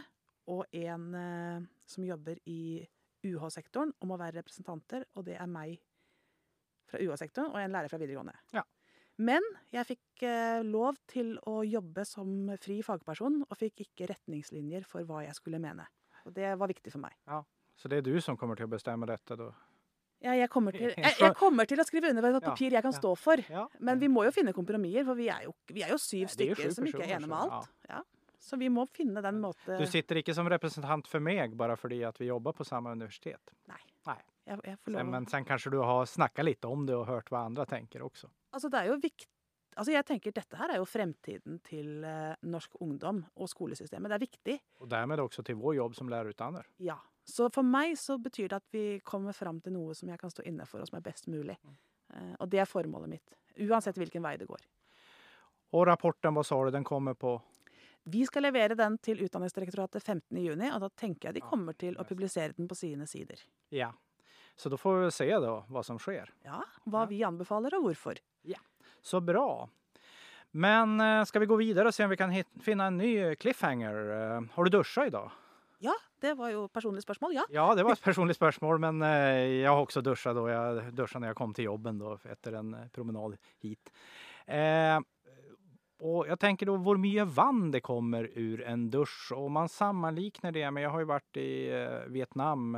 og 0.49 0.65
en 0.73 1.11
eh, 1.19 1.67
som 1.89 2.07
jobber 2.07 2.39
i 2.49 2.87
UH-sektoren 3.27 3.93
om 4.05 4.15
å 4.15 4.19
være 4.21 4.39
representanter, 4.39 5.05
og 5.19 5.27
det 5.27 5.37
er 5.37 5.51
meg 5.51 5.77
fra 6.89 7.01
UH-sektoren 7.03 7.53
og 7.53 7.61
en 7.61 7.75
lærer 7.75 7.93
fra 7.93 8.01
videregående. 8.01 8.37
Ja. 8.55 8.65
Men 9.19 9.45
jeg 9.75 9.89
fikk 9.91 10.25
eh, 10.25 10.61
lov 10.63 11.01
til 11.11 11.35
å 11.51 11.61
jobbe 11.67 12.05
som 12.07 12.53
fri 12.63 12.79
fagperson, 12.87 13.43
og 13.45 13.59
fikk 13.59 13.83
ikke 13.89 14.13
retningslinjer 14.13 14.87
for 14.89 15.07
hva 15.09 15.25
jeg 15.27 15.37
skulle 15.37 15.61
mene. 15.63 15.89
Og 16.29 16.37
det 16.37 16.53
var 16.61 16.71
viktig 16.71 16.93
for 16.93 17.03
meg. 17.03 17.17
Så 17.79 17.91
det 17.91 18.03
er 18.03 18.07
du 18.07 18.21
som 18.21 18.37
kommer 18.37 18.59
til 18.59 18.69
å 18.69 18.73
bestemme 18.73 19.09
dette, 19.09 19.39
da? 19.39 19.49
Ja, 20.19 20.33
jeg, 20.35 20.49
kommer 20.51 20.75
til, 20.75 20.91
jeg, 20.99 21.15
jeg 21.21 21.35
kommer 21.39 21.69
til 21.71 21.79
å 21.79 21.87
skrive 21.87 22.11
under 22.11 22.25
på 22.27 22.41
et 22.41 22.47
papir 22.49 22.75
jeg 22.75 22.85
kan 22.85 22.95
stå 22.95 23.15
for. 23.19 23.43
Men 23.79 24.01
vi 24.03 24.11
må 24.11 24.27
jo 24.27 24.35
finne 24.35 24.55
kompromisser, 24.57 25.07
for 25.07 25.19
vi 25.19 25.29
er 25.33 25.47
jo, 25.47 25.55
vi 25.71 25.85
er 25.87 25.95
jo 25.95 25.99
syv 26.03 26.25
Ja, 26.25 26.27
er 26.27 26.29
jo 26.29 26.39
stykker 26.39 26.75
som 26.75 26.89
ikke 26.91 27.05
er 27.07 27.17
enige 27.19 27.31
med 27.31 27.45
alt. 27.47 27.71
Ja. 27.89 28.03
Så 28.49 28.57
vi 28.57 28.69
må 28.71 28.85
finne 28.95 29.21
den 29.21 29.41
måten 29.43 29.81
Du 29.81 29.87
sitter 29.91 30.21
ikke 30.21 30.35
som 30.35 30.47
representant 30.49 31.09
for 31.11 31.23
meg 31.23 31.57
bare 31.59 31.75
fordi 31.77 32.01
at 32.07 32.21
vi 32.21 32.31
jobber 32.31 32.55
på 32.57 32.67
samme 32.67 32.95
universitet. 32.95 33.55
jeg, 34.47 34.61
jeg 34.65 34.79
får 34.79 34.95
lov. 34.95 35.09
men 35.11 35.27
sen 35.29 35.45
kanskje 35.45 35.75
du 35.75 35.81
har 35.85 36.07
snakket 36.09 36.47
litt 36.47 36.69
om 36.69 36.87
det 36.89 36.95
og 36.97 37.07
hørt 37.11 37.33
hva 37.35 37.45
andre 37.51 37.67
tenker 37.69 38.07
også. 38.07 38.31
Altså, 38.55 38.71
det 38.73 38.81
er 38.81 38.93
jo 38.93 39.01
viktig 39.03 39.29
Altså, 39.79 39.93
jeg 39.95 40.05
tenker 40.09 40.33
Dette 40.35 40.59
her 40.59 40.73
er 40.75 40.81
jo 40.81 40.87
fremtiden 40.89 41.61
til 41.63 42.03
eh, 42.05 42.35
norsk 42.51 42.73
ungdom 42.83 43.21
og 43.39 43.49
skolesystemet. 43.51 44.11
Det 44.11 44.17
er 44.17 44.25
viktig. 44.25 44.57
Og 44.83 44.89
dermed 44.91 45.23
også 45.23 45.45
til 45.47 45.59
vår 45.61 45.77
jobb 45.79 45.95
som 45.95 46.09
lærerutdanner. 46.11 46.67
Ja. 46.83 46.97
Så 47.29 47.47
for 47.53 47.63
meg 47.63 47.95
så 48.01 48.17
betyr 48.19 48.49
det 48.51 48.57
at 48.59 48.67
vi 48.75 48.87
kommer 49.07 49.37
fram 49.37 49.61
til 49.63 49.75
noe 49.77 49.95
som 49.95 50.09
jeg 50.11 50.19
kan 50.19 50.33
stå 50.33 50.43
inne 50.49 50.67
for, 50.67 50.81
og 50.83 50.89
som 50.91 50.97
er 50.99 51.05
best 51.07 51.29
mulig. 51.31 51.55
Eh, 52.11 52.35
og 52.41 52.49
det 52.51 52.59
er 52.65 52.67
formålet 52.71 53.13
mitt. 53.13 53.37
Uansett 53.69 53.99
hvilken 54.01 54.25
vei 54.25 54.35
det 54.41 54.49
går. 54.51 54.65
Og 55.77 55.87
rapporten, 55.87 56.35
hva 56.35 56.43
sa 56.47 56.59
du, 56.65 56.71
den 56.75 56.87
kommer 56.89 57.15
på? 57.15 57.37
Vi 58.09 58.23
skal 58.25 58.47
levere 58.49 58.75
den 58.79 58.97
til 59.05 59.21
Utdanningsdirektoratet 59.27 60.01
15.6, 60.03 60.73
og 60.73 60.81
da 60.81 60.89
tenker 60.97 61.29
jeg 61.29 61.37
de 61.39 61.45
kommer 61.45 61.77
til 61.77 61.99
å 62.01 62.07
publisere 62.09 62.55
den 62.57 62.67
på 62.71 62.75
sine 62.79 63.05
sider. 63.07 63.43
Ja. 63.75 63.91
Så 64.59 64.73
da 64.73 64.79
får 64.81 65.03
vi 65.05 65.11
se 65.15 65.27
da 65.39 65.53
hva 65.69 65.83
som 65.87 66.01
skjer. 66.03 66.33
Ja, 66.47 66.63
Hva 66.89 67.03
Ja. 67.05 67.07
vi 67.13 67.21
anbefaler, 67.23 67.77
og 67.77 67.85
hvorfor. 67.85 68.17
Så 69.03 69.21
bra. 69.25 69.69
Men 70.51 71.01
eh, 71.01 71.25
skal 71.29 71.45
vi 71.45 71.51
gå 71.51 71.59
videre 71.61 71.91
og 71.91 71.95
se 71.95 72.07
om 72.07 72.13
vi 72.13 72.19
kan 72.21 72.33
finne 72.65 72.89
en 72.89 72.99
ny 73.01 73.13
cliffhanger? 73.41 73.99
Eh, 74.15 74.49
har 74.55 74.65
du 74.65 74.79
dusja 74.79 75.07
i 75.07 75.13
dag? 75.13 75.35
Ja, 75.85 75.95
det 76.21 76.33
var 76.35 76.51
jo 76.51 76.65
personlig 76.73 77.05
spørsmål, 77.05 77.37
ja. 77.37 77.45
Ja, 77.55 77.69
det 77.79 77.85
var 77.87 77.95
et 77.95 78.03
personlig 78.03 78.35
spørsmål, 78.35 78.81
men 78.83 79.05
eh, 79.07 79.61
jeg 79.61 79.69
har 79.69 79.79
også 79.79 80.03
dusja 80.03 80.33
da. 80.35 80.47
Jeg 80.51 80.97
dusja 80.99 81.21
når 81.21 81.33
jeg 81.33 81.39
kom 81.39 81.55
til 81.55 81.69
jobben 81.69 82.01
da, 82.01 82.17
etter 82.33 82.59
en 82.59 82.75
promenad 82.95 83.37
hit. 83.63 83.93
Eh, 84.49 84.97
og 86.09 86.31
jeg 86.31 86.39
tenker 86.39 86.71
da 86.71 86.79
hvor 86.83 86.99
mye 87.03 87.27
vann 87.27 87.69
det 87.75 87.83
kommer 87.87 88.27
ur 88.39 88.65
en 88.67 88.89
dusj. 88.91 89.35
Og 89.37 89.51
man 89.55 89.71
sammenligner 89.71 90.55
det 90.55 90.67
med 90.73 90.87
Jeg 90.87 90.93
har 90.95 91.03
jo 91.03 91.11
vært 91.11 91.41
i 91.43 91.49
Vietnam 92.15 92.77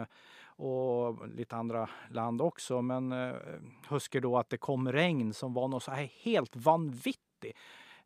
og 0.61 1.23
litt 1.38 1.53
andre 1.57 1.87
land 2.16 2.42
også, 2.44 2.83
men 2.85 3.12
eh, 3.16 3.61
husker 3.88 4.20
da 4.20 4.35
at 4.42 4.51
det 4.53 4.61
kom 4.61 4.88
regn 4.92 5.33
som 5.37 5.55
var 5.57 5.70
noe 5.73 5.81
så 5.81 5.96
her 5.96 6.11
helt 6.25 6.57
vanvittig. 6.61 7.55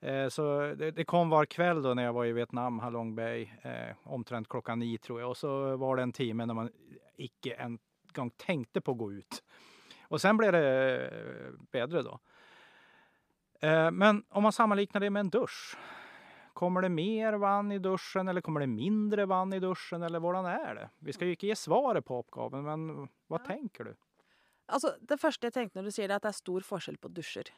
Eh, 0.00 0.28
Så 0.28 0.74
det, 0.76 1.06
kom 1.08 1.32
hver 1.32 1.48
kveld 1.50 1.82
da 1.82 1.94
jeg 1.98 2.14
var 2.14 2.28
i 2.28 2.36
Vietnam, 2.36 2.78
Halong 2.78 3.14
Bay, 3.16 3.48
eh, 3.62 3.96
omtrent 4.04 4.48
klokka 4.48 4.76
ni 4.76 4.92
tror 4.98 5.20
jeg. 5.20 5.28
Og 5.28 5.36
så 5.36 5.76
var 5.80 5.96
det 5.96 6.02
en 6.06 6.12
time 6.12 6.46
når 6.46 6.58
man 6.60 6.70
ikke 7.18 7.56
en 7.58 7.78
gang 8.14 8.30
tenkte 8.38 8.82
på 8.84 8.94
å 8.94 9.00
gå 9.00 9.10
ut. 9.18 9.42
Og 10.10 10.20
sen 10.22 10.38
ble 10.38 10.52
det 10.54 10.62
eh, 10.62 11.50
bedre 11.72 12.04
da. 12.06 12.18
Men 13.96 14.18
om 14.36 14.44
man 14.44 14.52
sammenligner 14.52 15.00
det 15.00 15.08
med 15.08 15.24
en 15.24 15.30
dusj, 15.32 15.76
kommer 16.54 16.82
det 16.86 16.90
mer 16.94 17.36
vann 17.42 17.72
i 17.74 17.78
dusjen, 17.82 18.28
eller 18.30 18.40
kommer 18.44 18.64
det 18.64 18.70
mindre 18.72 19.26
vann 19.30 19.52
i 19.54 19.60
dusjen, 19.62 20.02
eller 20.06 20.22
hvordan 20.22 20.46
er 20.50 20.74
det? 20.78 20.88
Vi 21.04 21.12
skal 21.16 21.28
jo 21.30 21.36
ikke 21.36 21.50
gi 21.50 21.58
svaret 21.58 22.06
på 22.06 22.20
oppgaven, 22.22 22.64
men 22.64 23.08
hva 23.28 23.40
Ja. 23.40 23.44
tenker 23.48 23.90
du? 23.90 23.94
Altså, 24.68 24.94
Det 25.04 25.20
første 25.20 25.44
jeg 25.50 25.52
tenkte 25.52 25.76
når 25.76 25.84
du 25.84 25.90
sier 25.90 26.08
det, 26.08 26.14
er 26.14 26.22
at 26.22 26.22
det 26.22 26.32
er 26.32 26.40
stor 26.40 26.60
forskjell 26.60 26.96
på 26.98 27.12
dusjer. 27.12 27.50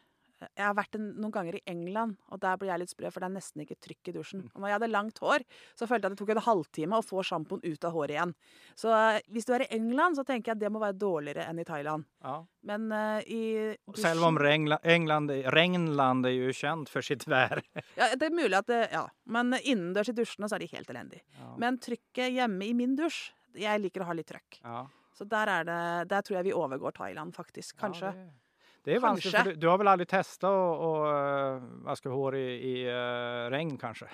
Jeg 0.44 0.64
har 0.66 0.74
vært 0.76 0.98
en, 0.98 1.06
noen 1.16 1.32
ganger 1.32 1.56
i 1.58 1.62
England, 1.70 2.16
og 2.28 2.40
der 2.42 2.58
blir 2.60 2.68
jeg 2.68 2.82
litt 2.82 2.92
sprø, 2.92 3.10
for 3.12 3.24
det 3.24 3.30
er 3.30 3.34
nesten 3.38 3.62
ikke 3.64 3.78
trykk 3.80 4.10
i 4.10 4.14
dusjen. 4.18 4.42
Og 4.52 4.60
når 4.60 4.68
jeg 4.68 4.76
hadde 4.76 4.90
langt 4.92 5.20
hår, 5.22 5.44
så 5.78 5.88
følte 5.88 6.06
jeg 6.06 6.12
at 6.12 6.16
det 6.16 6.20
tok 6.20 6.32
en 6.34 6.42
halvtime 6.44 6.98
å 6.98 7.04
få 7.06 7.24
sjampoen 7.24 7.64
ut 7.64 7.86
av 7.88 7.96
håret 7.96 8.16
igjen. 8.16 8.34
Så 8.76 8.92
eh, 8.92 9.20
hvis 9.32 9.48
du 9.48 9.54
er 9.56 9.64
i 9.64 9.70
England, 9.78 10.18
så 10.18 10.26
tenker 10.28 10.52
jeg 10.52 10.58
at 10.58 10.64
det 10.66 10.72
må 10.74 10.82
være 10.82 10.98
dårligere 11.00 11.46
enn 11.48 11.62
i 11.62 11.66
Thailand. 11.68 12.04
Ja. 12.26 12.36
Men 12.66 12.88
uh, 12.90 13.20
i 13.22 13.74
Selv 13.96 14.26
om 14.26 14.40
England, 14.42 14.82
England, 14.82 15.32
Regnland 15.54 16.26
er 16.26 16.34
jo 16.34 16.54
kjent 16.56 16.90
for 16.92 17.06
sitt 17.06 17.26
vær. 17.30 17.62
Ja, 17.96 18.10
det 18.18 18.28
er 18.28 18.34
mulig 18.34 18.56
at 18.58 18.68
det 18.68 18.82
Ja. 18.92 19.06
Men 19.30 19.54
innendørs 19.56 20.10
i 20.10 20.16
dusjene 20.16 20.48
så 20.50 20.58
er 20.58 20.64
de 20.64 20.70
helt 20.72 20.90
elendige. 20.92 21.22
Ja. 21.38 21.52
Men 21.62 21.78
trykket 21.82 22.34
hjemme 22.34 22.66
i 22.66 22.74
min 22.76 22.96
dusj 22.98 23.30
Jeg 23.56 23.80
liker 23.80 24.04
å 24.04 24.08
ha 24.10 24.16
litt 24.16 24.28
trøkk. 24.28 24.58
Ja. 24.64 24.84
Så 25.16 25.24
der 25.24 25.48
er 25.48 25.64
det 25.64 26.08
Der 26.10 26.26
tror 26.26 26.40
jeg 26.40 26.50
vi 26.50 26.56
overgår 26.56 26.96
Thailand, 26.98 27.34
faktisk. 27.36 27.78
Kanskje. 27.80 28.10
Ja, 28.12 28.26
det, 28.26 28.45
det 28.86 28.94
er 28.96 29.02
vanskelig, 29.02 29.32
Kanskje. 29.34 29.42
for 29.42 29.56
du, 29.56 29.60
du 29.60 29.66
har 29.72 29.78
vel 29.82 29.90
aldri 29.90 30.06
testa 30.10 30.50
å, 30.52 30.90
øh, 31.10 31.66
vaske 31.88 32.12
hår 32.12 32.36
i, 32.38 32.46
i 32.70 32.74
uh, 32.86 33.48
regn, 33.52 33.74
kanskje? 33.80 34.06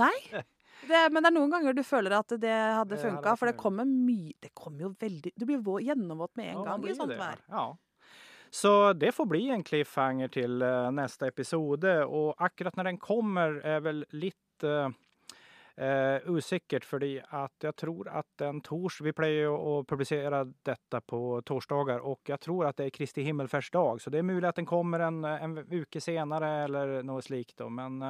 Nei. 0.00 0.14
Det, 0.32 1.00
men 1.12 1.20
det 1.20 1.28
er 1.28 1.34
noen 1.36 1.50
ganger 1.52 1.74
du 1.76 1.82
føler 1.84 2.14
at 2.16 2.32
det 2.40 2.54
hadde 2.56 2.96
funka, 3.02 3.34
for 3.36 3.50
det 3.50 3.56
kommer 3.60 3.84
mye 3.84 4.32
Det 4.40 4.48
kommer 4.56 4.86
jo 4.86 4.88
veldig 5.02 5.32
Du 5.36 5.44
blir 5.44 5.58
vå- 5.60 5.76
gjennomvåt 5.84 6.32
med 6.40 6.54
en 6.54 6.62
Ja, 6.62 6.64
gang 6.70 6.86
i 6.88 6.94
sånt 6.96 7.12
det. 7.12 7.18
vær. 7.20 7.42
Ja. 7.52 7.66
Så 8.50 8.72
det 8.96 9.12
får 9.14 9.28
bli 9.28 9.42
en 9.52 9.62
cliffhanger 9.62 10.32
til 10.32 10.56
uh, 10.64 10.88
neste 10.90 11.28
episode, 11.28 11.92
og 12.08 12.32
akkurat 12.42 12.74
når 12.80 12.88
den 12.88 12.98
kommer 12.98 13.60
er 13.60 13.84
vel 13.84 14.00
litt 14.16 14.64
uh, 14.64 14.88
uh, 15.78 16.30
usikkert, 16.32 16.84
fordi 16.88 17.14
at 17.20 17.68
jeg 17.68 17.76
tror 17.78 18.10
at 18.20 18.28
den 18.42 18.60
tors... 18.66 19.00
Vi 19.04 19.14
pleier 19.16 19.52
å 19.52 19.80
publisere 19.88 20.44
dette 20.66 21.00
på 21.06 21.40
torsdager, 21.46 22.02
og 22.02 22.32
jeg 22.32 22.40
tror 22.42 22.68
at 22.70 22.80
det 22.80 22.90
er 22.90 22.96
Kristi 22.96 23.24
himmelferdsdag, 23.28 24.02
så 24.02 24.12
det 24.12 24.20
er 24.20 24.28
mulig 24.28 24.48
at 24.48 24.60
den 24.60 24.68
kommer 24.68 25.06
en, 25.06 25.24
en 25.24 25.58
uke 25.70 26.02
senere 26.02 26.52
eller 26.66 27.00
noe 27.06 27.24
slikt. 27.24 27.62
Men 27.70 28.02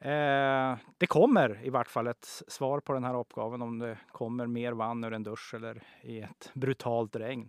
Eh, 0.00 0.76
det 0.98 1.06
kommer 1.06 1.58
i 1.62 1.70
hvert 1.70 1.90
fall 1.92 2.08
et 2.08 2.28
svar 2.48 2.80
på 2.80 2.94
denne 2.96 3.12
oppgaven 3.20 3.62
om 3.62 3.74
det 3.82 3.96
kommer 4.16 4.48
mer 4.48 4.72
vann 4.72 5.04
ur 5.04 5.12
en 5.12 5.26
dusj 5.26 5.58
eller 5.58 5.82
i 6.08 6.22
et 6.24 6.48
brutalt 6.54 7.18
regn. 7.20 7.44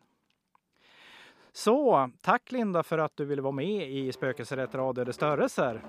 Så 1.54 2.10
takk, 2.24 2.52
Linda, 2.52 2.84
for 2.84 3.04
at 3.04 3.12
du 3.18 3.26
ville 3.26 3.44
være 3.44 3.58
med 3.60 3.88
i 3.92 4.06
Spøkelser 4.16 4.64
etter 4.64 4.80
avdøde 4.80 5.14
størrelser. 5.14 5.82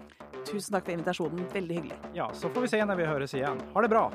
Tusen 0.42 0.75
takk 0.75 0.88
for 0.88 0.96
invitasjonen. 0.96 1.46
Veldig 1.55 1.79
hyggelig. 1.79 1.98
Ja, 2.18 2.33
så 2.35 2.51
får 2.51 2.66
vi 2.66 2.72
se 2.75 2.83
når 2.85 2.98
vi 2.98 3.07
høres 3.07 3.35
igjen. 3.38 3.62
Ha 3.75 3.85
det 3.85 3.92
bra! 3.92 4.09